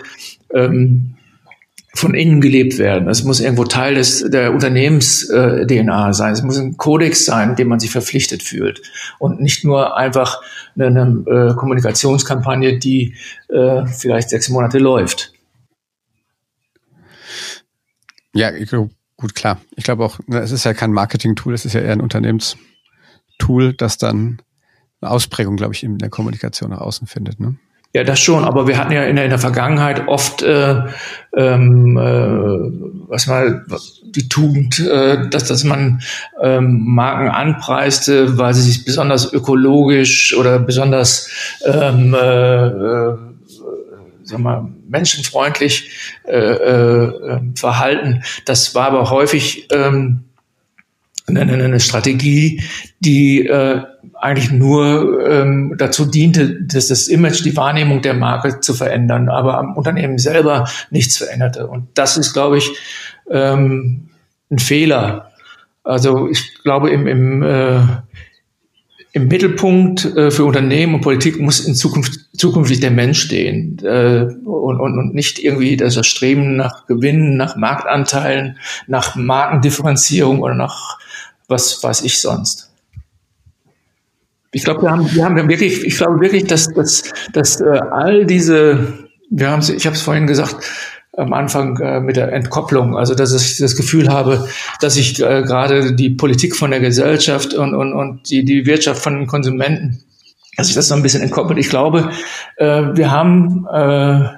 [0.53, 1.15] ähm,
[1.95, 3.07] von innen gelebt werden.
[3.09, 6.33] Es muss irgendwo Teil des, der Unternehmens-DNA äh, sein.
[6.33, 8.81] Es muss ein Kodex sein, dem man sich verpflichtet fühlt.
[9.17, 10.41] Und nicht nur einfach
[10.75, 13.15] eine, eine äh, Kommunikationskampagne, die
[13.47, 15.31] äh, vielleicht sechs Monate läuft.
[18.33, 18.51] Ja,
[19.15, 19.61] gut, klar.
[19.77, 23.73] Ich glaube auch, ne, es ist ja kein Marketing-Tool, es ist ja eher ein Unternehmenstool,
[23.77, 24.41] das dann
[24.99, 27.39] eine Ausprägung, glaube ich, in der Kommunikation nach außen findet.
[27.39, 27.55] Ne?
[27.95, 30.81] Ja, das schon, aber wir hatten ja in der, in der Vergangenheit oft äh,
[31.33, 33.63] ähm, äh, was mal
[34.03, 36.01] die Tugend, äh, dass, dass man
[36.41, 41.29] ähm, Marken anpreiste, weil sie sich besonders ökologisch oder besonders
[41.63, 43.17] ähm, äh, äh,
[44.23, 48.23] sag mal, menschenfreundlich äh, äh, verhalten.
[48.43, 50.24] Das war aber häufig ähm,
[51.27, 52.61] eine, eine Strategie,
[52.99, 53.81] die äh,
[54.13, 59.57] eigentlich nur ähm, dazu diente, dass das Image, die Wahrnehmung der Marke zu verändern, aber
[59.57, 61.67] am Unternehmen selber nichts veränderte.
[61.67, 62.69] Und das ist, glaube ich,
[63.29, 64.09] ähm,
[64.49, 65.31] ein Fehler.
[65.83, 67.79] Also ich glaube, im, im, äh,
[69.13, 74.25] im Mittelpunkt äh, für Unternehmen und Politik muss in Zukunft zukünftig der Mensch stehen äh,
[74.45, 78.57] und, und, und nicht irgendwie das Streben nach Gewinnen, nach Marktanteilen,
[78.87, 80.97] nach Markendifferenzierung oder nach
[81.47, 82.71] was weiß ich sonst.
[84.51, 88.25] Ich glaube, wir haben, wir haben wirklich, ich glaube wirklich, dass, dass, dass äh, all
[88.25, 90.55] diese, wir haben, ich habe es vorhin gesagt,
[91.17, 94.47] am Anfang äh, mit der Entkopplung, also dass ich das Gefühl habe,
[94.81, 99.01] dass ich äh, gerade die Politik von der Gesellschaft und, und, und die, die Wirtschaft
[99.01, 100.03] von den Konsumenten,
[100.57, 101.59] dass ich das so ein bisschen entkoppelt.
[101.59, 102.11] Ich glaube,
[102.57, 104.29] äh, wir haben äh,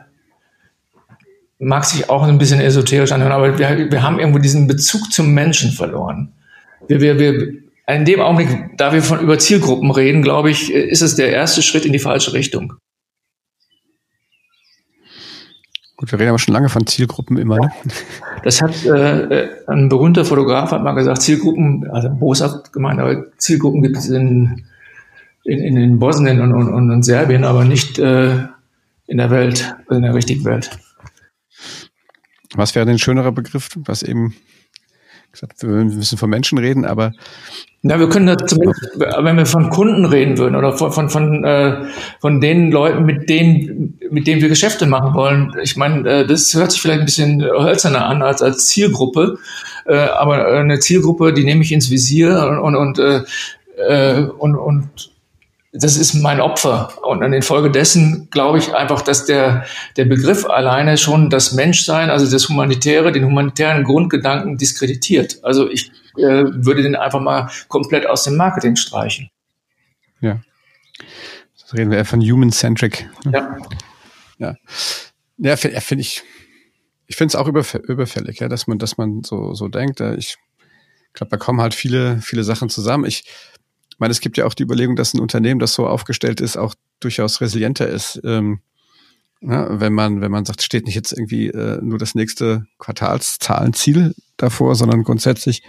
[1.59, 5.33] mag sich auch ein bisschen esoterisch anhören, aber wir, wir haben irgendwo diesen Bezug zum
[5.33, 6.33] Menschen verloren.
[6.87, 7.53] Wir, wir, wir,
[7.87, 11.61] in dem Augenblick, da wir von über Zielgruppen reden, glaube ich, ist es der erste
[11.61, 12.73] Schritt in die falsche Richtung.
[15.97, 17.57] Gut, wir reden aber schon lange von Zielgruppen immer.
[17.57, 17.71] Ne?
[18.43, 23.81] Das hat äh, ein berühmter Fotograf hat mal gesagt, Zielgruppen, also boshaft gemeint, aber Zielgruppen
[23.81, 24.65] gibt es in,
[25.43, 28.45] in, in, in Bosnien und, und, und in Serbien, aber nicht äh,
[29.07, 30.69] in der Welt, in der richtigen Welt.
[32.53, 34.35] Was wäre denn ein schönerer Begriff, was eben
[35.39, 37.13] gesagt, wir müssen von Menschen reden, aber
[37.83, 41.85] ja, wir können zumindest, wenn wir von Kunden reden würden oder von, von, von, äh,
[42.19, 45.55] von den Leuten, mit denen, mit denen wir Geschäfte machen wollen.
[45.61, 49.37] Ich meine, äh, das hört sich vielleicht ein bisschen hölzerner an als als Zielgruppe,
[49.85, 53.21] äh, aber eine Zielgruppe, die nehme ich ins Visier und, und, äh,
[53.77, 55.11] äh und, und
[55.73, 56.91] das ist mein Opfer.
[57.03, 61.53] Und an den Folge dessen glaube ich einfach, dass der, der Begriff alleine schon das
[61.53, 65.39] Menschsein, also das Humanitäre, den humanitären Grundgedanken diskreditiert.
[65.43, 69.29] Also ich äh, würde den einfach mal komplett aus dem Marketing streichen.
[70.21, 70.41] Ja.
[71.59, 73.09] Das reden wir eher von human-centric.
[73.31, 73.57] Ja.
[74.37, 74.55] Ja.
[75.39, 76.23] Ja, finde find ich,
[77.05, 79.99] ich finde es auch überfällig, ja, dass man, dass man so, so denkt.
[79.99, 80.37] Ich
[81.13, 83.05] glaube, da kommen halt viele, viele Sachen zusammen.
[83.05, 83.25] Ich,
[83.97, 86.55] ich meine, es gibt ja auch die Überlegung, dass ein Unternehmen, das so aufgestellt ist,
[86.55, 88.21] auch durchaus resilienter ist.
[88.23, 88.59] Ähm,
[89.41, 94.13] ja, wenn man, wenn man sagt, steht nicht jetzt irgendwie äh, nur das nächste Quartalszahlenziel
[94.37, 95.63] davor, sondern grundsätzlich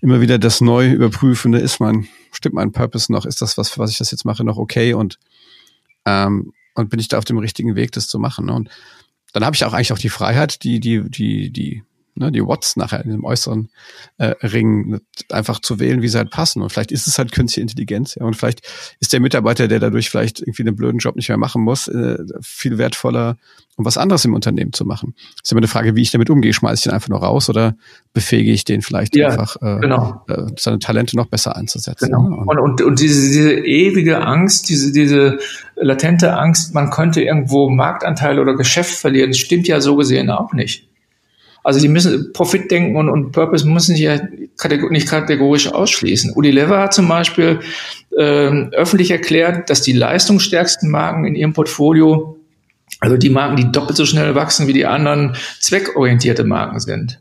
[0.00, 3.80] immer wieder das neu überprüfende, ist mein, stimmt mein Purpose noch, ist das was, für
[3.80, 5.18] was ich das jetzt mache, noch okay und
[6.04, 8.46] ähm, und bin ich da auf dem richtigen Weg, das zu machen.
[8.46, 8.52] Ne?
[8.52, 8.70] Und
[9.32, 11.82] dann habe ich auch eigentlich auch die Freiheit, die, die, die, die
[12.16, 13.68] ne, die Watts nachher in dem äußeren
[14.18, 15.00] äh, Ring
[15.30, 16.62] einfach zu wählen, wie sie halt passen.
[16.62, 18.24] Und vielleicht ist es halt künstliche Intelligenz, ja.
[18.24, 18.66] Und vielleicht
[19.00, 22.18] ist der Mitarbeiter, der dadurch vielleicht irgendwie einen blöden Job nicht mehr machen muss, äh,
[22.40, 23.36] viel wertvoller,
[23.76, 25.14] um was anderes im Unternehmen zu machen.
[25.42, 26.52] ist immer eine Frage, wie ich damit umgehe.
[26.52, 27.76] Schmeiße ich den einfach nur raus oder
[28.14, 30.24] befähige ich den vielleicht ja, einfach, äh, genau.
[30.28, 32.06] äh, seine Talente noch besser einzusetzen?
[32.06, 32.28] Genau.
[32.28, 32.36] Ne?
[32.46, 35.38] Und, und, und diese, diese ewige Angst, diese, diese
[35.76, 40.88] latente Angst, man könnte irgendwo Marktanteil oder Geschäft verlieren, stimmt ja so gesehen auch nicht.
[41.66, 44.20] Also die müssen Profit denken und, und Purpose müssen sich ja
[44.56, 46.30] kategor nicht kategorisch ausschließen.
[46.30, 47.58] Unilever hat zum Beispiel
[48.16, 52.38] äh, öffentlich erklärt, dass die leistungsstärksten Marken in ihrem Portfolio,
[53.00, 57.20] also die Marken, die doppelt so schnell wachsen wie die anderen, zweckorientierte Marken sind.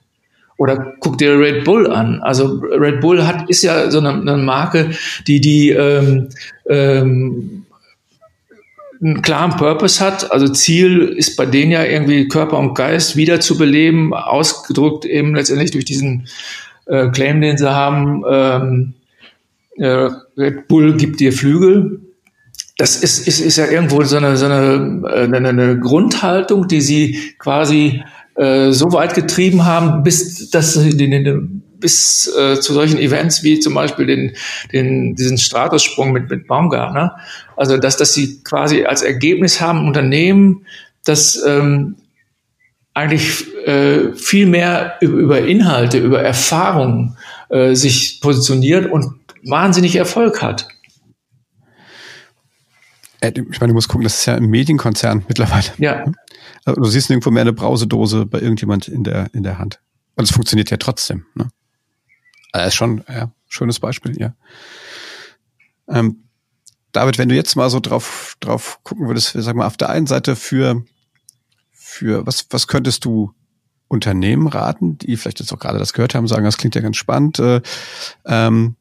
[0.57, 2.21] Oder guck dir Red Bull an.
[2.21, 4.91] Also Red Bull hat ist ja so eine, eine Marke,
[5.25, 6.29] die die ähm,
[6.69, 7.64] ähm,
[9.05, 10.31] einen klaren Purpose hat.
[10.31, 15.85] Also Ziel ist bei denen ja irgendwie Körper und Geist wiederzubeleben, ausgedrückt eben letztendlich durch
[15.85, 16.27] diesen
[16.87, 18.23] äh, Claim, den sie haben.
[18.27, 18.93] Ähm,
[19.77, 22.01] äh, Red Bull gibt dir Flügel.
[22.77, 26.81] Das ist, ist, ist ja irgendwo so eine, so eine, äh, eine, eine Grundhaltung, die
[26.81, 28.03] sie quasi
[28.35, 33.43] äh, so weit getrieben haben, bis dass sie den, den bis äh, zu solchen Events
[33.43, 34.35] wie zum Beispiel den,
[34.71, 37.17] den, diesen Statussprung mit, mit Baumgartner.
[37.55, 40.65] Also, dass, dass sie quasi als Ergebnis haben, ein Unternehmen,
[41.03, 41.95] das ähm,
[42.93, 47.17] eigentlich äh, viel mehr über Inhalte, über Erfahrungen
[47.49, 50.67] äh, sich positioniert und wahnsinnig Erfolg hat.
[53.19, 55.67] Äh, ich meine, du musst gucken, das ist ja ein Medienkonzern mittlerweile.
[55.77, 56.05] Ja.
[56.63, 59.79] Also du siehst irgendwo mehr eine Brausedose bei irgendjemand in der, in der Hand.
[60.15, 61.25] Und es funktioniert ja trotzdem.
[61.35, 61.49] Ne?
[62.57, 64.33] Das ist schon, ja, schönes Beispiel, ja.
[65.87, 66.23] Ähm,
[66.91, 70.07] David, wenn du jetzt mal so drauf, drauf gucken würdest, sag mal, auf der einen
[70.07, 70.83] Seite für,
[71.71, 73.33] für, was, was könntest du
[73.87, 76.97] Unternehmen raten, die vielleicht jetzt auch gerade das gehört haben, sagen, das klingt ja ganz
[76.97, 77.61] spannend, äh,
[78.25, 78.75] ähm,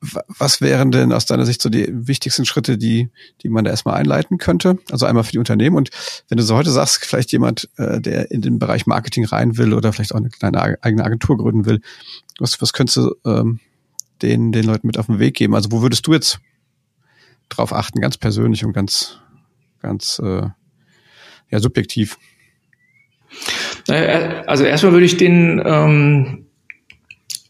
[0.00, 3.10] was wären denn aus deiner Sicht so die wichtigsten Schritte, die,
[3.42, 4.78] die man da erstmal einleiten könnte?
[4.90, 5.90] Also einmal für die Unternehmen und
[6.28, 9.74] wenn du so heute sagst, vielleicht jemand, äh, der in den Bereich Marketing rein will
[9.74, 11.80] oder vielleicht auch eine kleine eigene Agentur gründen will,
[12.38, 13.60] was, was könntest du ähm,
[14.22, 15.54] den, den Leuten mit auf den Weg geben?
[15.54, 16.40] Also wo würdest du jetzt
[17.50, 19.18] drauf achten, ganz persönlich und ganz,
[19.82, 20.48] ganz äh,
[21.50, 22.18] ja, subjektiv?
[23.88, 26.46] Also erstmal würde ich den ähm,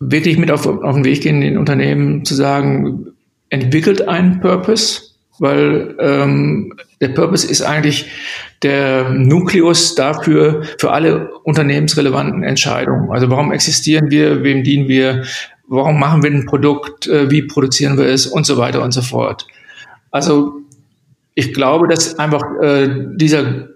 [0.00, 3.06] wirklich mit auf, auf den Weg gehen, den Unternehmen zu sagen,
[3.50, 5.02] entwickelt einen Purpose,
[5.38, 8.06] weil ähm, der Purpose ist eigentlich
[8.62, 13.10] der Nukleus dafür, für alle unternehmensrelevanten Entscheidungen.
[13.10, 15.24] Also warum existieren wir, wem dienen wir,
[15.68, 19.03] warum machen wir ein Produkt, äh, wie produzieren wir es und so weiter und so
[19.03, 19.46] fort.
[20.11, 20.61] Also
[21.34, 23.69] ich glaube, dass einfach äh, dieser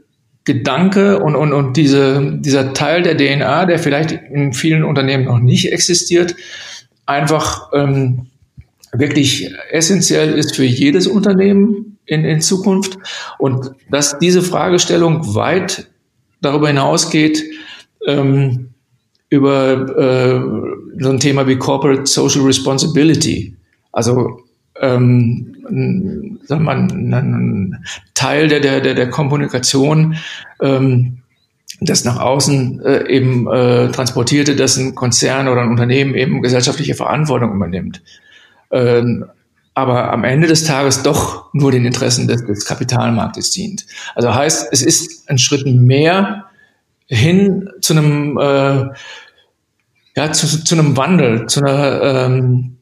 [0.45, 5.38] Gedanke und, und, und diese, dieser Teil der DNA, der vielleicht in vielen Unternehmen noch
[5.38, 6.36] nicht existiert,
[7.07, 8.26] einfach ähm,
[8.92, 12.99] wirklich essentiell ist für jedes Unternehmen in, in Zukunft
[13.38, 15.88] und dass diese Fragestellung weit
[16.42, 17.42] darüber hinausgeht,
[18.07, 18.70] ähm,
[19.30, 23.57] über äh, so ein Thema wie Corporate Social Responsibility.
[23.92, 24.40] Also
[24.80, 27.85] ähm, sagen wir mal, ein
[28.15, 30.17] Teil der, der, der, der Kommunikation
[30.61, 31.19] ähm,
[31.81, 36.95] das nach außen äh, eben äh, transportierte, dass ein Konzern oder ein Unternehmen eben gesellschaftliche
[36.95, 38.03] Verantwortung übernimmt.
[38.71, 39.27] Ähm,
[39.75, 43.87] aber am Ende des Tages doch nur den Interessen des, des Kapitalmarktes dient.
[44.15, 46.45] Also heißt, es ist ein Schritt mehr
[47.07, 48.87] hin zu einem, äh,
[50.17, 52.74] ja, zu, zu einem Wandel, zu einer ähm,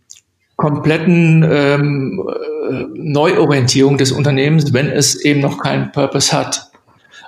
[0.63, 2.23] kompletten ähm,
[2.71, 6.71] äh, Neuorientierung des Unternehmens, wenn es eben noch keinen Purpose hat.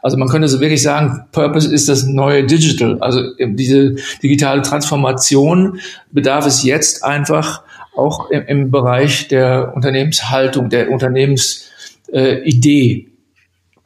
[0.03, 2.99] Also man könnte so wirklich sagen, Purpose ist das neue Digital.
[3.01, 5.80] Also diese digitale Transformation
[6.12, 7.62] bedarf es jetzt einfach
[7.97, 11.72] auch im, im Bereich der Unternehmenshaltung, der Unternehmensidee.
[12.12, 13.07] Äh,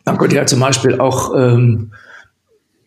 [0.05, 1.92] man könnte ja zum Beispiel auch ähm,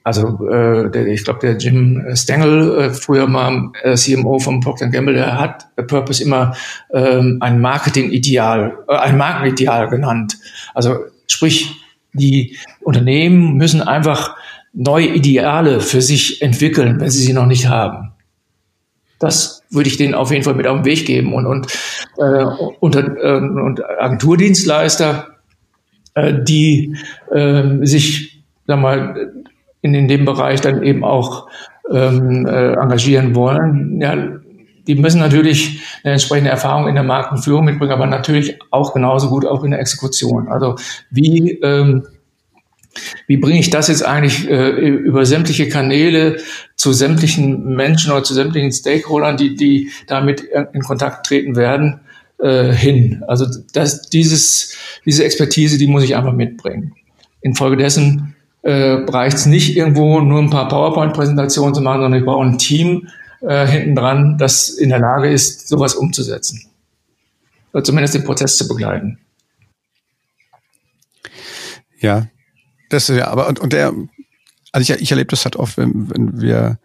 [0.04, 4.88] also äh, der, ich glaube, der Jim Stengel, äh, früher mal äh, CMO von Procter
[4.88, 6.56] Gamble, der hat Purpose immer
[6.92, 10.40] ähm, ein Marketing-Ideal, äh, ein Markenideal genannt.
[10.74, 10.98] Also
[11.28, 11.76] sprich,
[12.14, 14.36] die Unternehmen müssen einfach
[14.74, 18.14] neue Ideale für sich entwickeln, wenn sie sie noch nicht haben.
[19.20, 21.34] Das würde ich denen auf jeden Fall mit auf den Weg geben.
[21.34, 21.68] Und, und,
[22.18, 22.44] äh,
[22.80, 25.28] unter, äh, und Agenturdienstleister,
[26.16, 26.96] äh, die
[27.32, 28.32] äh, sich
[28.72, 29.32] sag mal,
[29.82, 31.48] in, in dem Bereich dann eben auch
[31.92, 34.16] ähm, äh, engagieren wollen, ja,
[34.88, 39.46] die müssen natürlich eine entsprechende Erfahrung in der Markenführung mitbringen, aber natürlich auch genauso gut
[39.46, 40.48] auch in der Exekution.
[40.48, 40.76] Also
[41.12, 42.04] wie ähm,
[43.28, 46.38] wie bringe ich das jetzt eigentlich äh, über sämtliche Kanäle
[46.76, 50.42] zu sämtlichen Menschen oder zu sämtlichen Stakeholdern, die, die damit
[50.74, 52.02] in Kontakt treten werden,
[52.40, 53.24] äh, hin?
[53.28, 54.76] Also das, dieses,
[55.06, 56.94] diese Expertise, die muss ich einfach mitbringen.
[57.42, 62.46] Infolgedessen äh, reicht es nicht irgendwo nur ein paar PowerPoint-Präsentationen zu machen, sondern ich brauche
[62.46, 63.08] ein Team
[63.42, 66.68] äh, hinten dran, das in der Lage ist, sowas umzusetzen.
[67.74, 69.18] Oder zumindest den Prozess zu begleiten.
[72.00, 72.28] Ja,
[72.90, 73.94] das ist ja, aber und, und der,
[74.72, 76.80] also ich, ich erlebe das halt oft, wenn, wenn wir,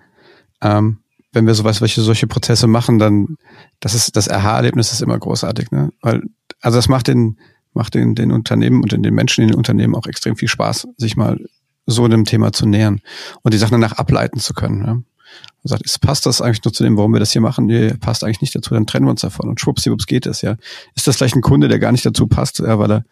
[0.62, 0.98] ähm,
[1.32, 3.36] wenn wir sowas, welche solche Prozesse machen, dann,
[3.80, 5.90] das ist, das Aha-Erlebnis ist immer großartig, ne?
[6.00, 6.22] Weil,
[6.60, 7.38] also das macht den,
[7.72, 10.88] macht den, den Unternehmen und den, den Menschen in den Unternehmen auch extrem viel Spaß,
[10.96, 11.38] sich mal
[11.86, 13.00] so einem Thema zu nähern
[13.42, 14.84] und die Sachen danach ableiten zu können.
[14.84, 14.92] Ja.
[14.92, 17.66] Und sagt, ist, passt das eigentlich nur zu dem, warum wir das hier machen?
[17.66, 20.56] Nee, passt eigentlich nicht dazu, dann trennen wir uns davon und schwuppsiwupps geht es, ja.
[20.94, 23.04] Ist das vielleicht ein Kunde, der gar nicht dazu passt, ja, weil er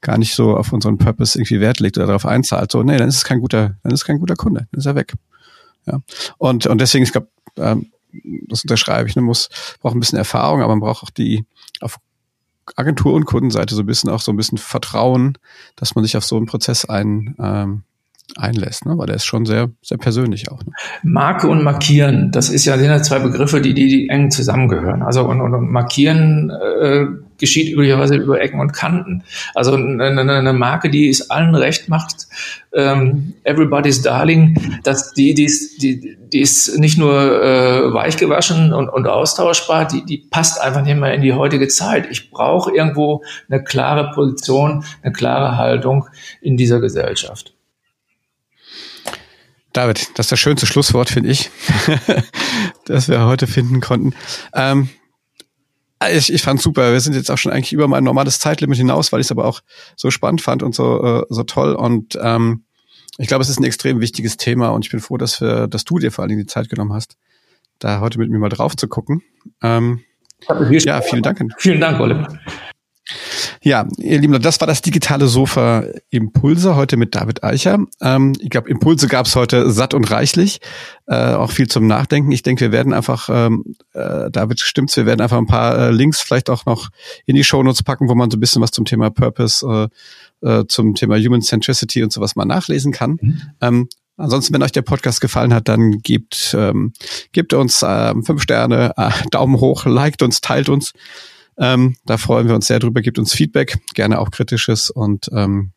[0.00, 2.72] gar nicht so auf unseren Purpose irgendwie Wert legt oder darauf einzahlt?
[2.72, 4.86] So, nee, dann ist es kein guter, dann ist es kein guter Kunde, dann ist
[4.86, 5.14] er weg.
[5.86, 6.00] Ja.
[6.38, 7.90] Und, und deswegen, ich glaube, ähm,
[8.48, 9.48] das unterschreibe ich, ne, muss,
[9.80, 11.44] braucht ein bisschen Erfahrung, aber man braucht auch die,
[11.80, 11.98] auf
[12.76, 15.38] Agentur- und Kundenseite so ein bisschen auch so ein bisschen Vertrauen,
[15.76, 17.82] dass man sich auf so einen Prozess ein, ähm,
[18.36, 18.96] einlässt, ne?
[18.96, 20.64] weil der ist schon sehr, sehr persönlich auch.
[20.64, 20.72] Ne?
[21.02, 25.02] Marke und Markieren, das ist ja, sind ja zwei Begriffe, die, die, die eng zusammengehören.
[25.02, 27.06] Also und, und Markieren äh,
[27.40, 29.24] geschieht üblicherweise über Ecken und Kanten.
[29.54, 32.28] Also eine, eine Marke, die es allen recht macht,
[32.72, 38.88] ähm, Everybody's Darling, dass die, die, ist, die, die ist nicht nur äh, weichgewaschen und,
[38.88, 42.06] und austauschbar, die, die passt einfach nicht mehr in die heutige Zeit.
[42.10, 46.06] Ich brauche irgendwo eine klare Position, eine klare Haltung
[46.40, 47.54] in dieser Gesellschaft.
[49.72, 51.50] David, das ist das schönste Schlusswort, finde ich,
[52.86, 54.14] das wir heute finden konnten.
[54.52, 54.88] Ähm,
[56.10, 56.92] ich, ich fand super.
[56.92, 59.44] Wir sind jetzt auch schon eigentlich über mein normales Zeitlimit hinaus, weil ich es aber
[59.44, 59.60] auch
[59.96, 61.74] so spannend fand und so, äh, so toll.
[61.74, 62.64] Und ähm,
[63.18, 65.84] ich glaube, es ist ein extrem wichtiges Thema und ich bin froh, dass, wir, dass
[65.84, 67.16] du dir vor allen Dingen die Zeit genommen hast,
[67.78, 69.22] da heute mit mir mal drauf zu gucken.
[69.62, 70.00] Ähm,
[70.48, 71.38] ja, vielen Dank.
[71.58, 72.38] Vielen Dank, Oliver.
[73.62, 77.78] Ja, ihr Lieben, das war das digitale Sofa Impulse heute mit David Eicher.
[78.00, 80.60] Ähm, ich glaube, Impulse gab es heute satt und reichlich,
[81.06, 82.32] äh, auch viel zum Nachdenken.
[82.32, 85.90] Ich denke, wir werden einfach, ähm, äh, David stimmt's, wir werden einfach ein paar äh,
[85.90, 86.88] Links vielleicht auch noch
[87.26, 89.90] in die Shownotes packen, wo man so ein bisschen was zum Thema Purpose,
[90.42, 93.18] äh, äh, zum Thema Human Centricity und sowas mal nachlesen kann.
[93.20, 93.42] Mhm.
[93.60, 96.92] Ähm, Ansonsten, wenn euch der Podcast gefallen hat, dann gebt, ähm,
[97.32, 100.92] gebt uns äh, fünf Sterne, äh, Daumen hoch, liked uns, teilt uns.
[101.60, 103.02] Ähm, da freuen wir uns sehr drüber.
[103.02, 104.90] Gebt uns Feedback, gerne auch kritisches.
[104.90, 105.72] Und ähm,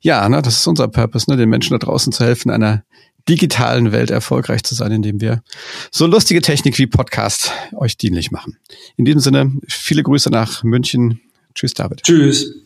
[0.00, 2.82] ja, ne, das ist unser Purpose, ne, den Menschen da draußen zu helfen, einer
[3.28, 5.42] digitalen Welt erfolgreich zu sein, indem wir
[5.90, 8.56] so lustige Technik wie Podcast euch dienlich machen.
[8.96, 11.20] In diesem Sinne, viele Grüße nach München.
[11.54, 12.02] Tschüss, David.
[12.02, 12.65] Tschüss.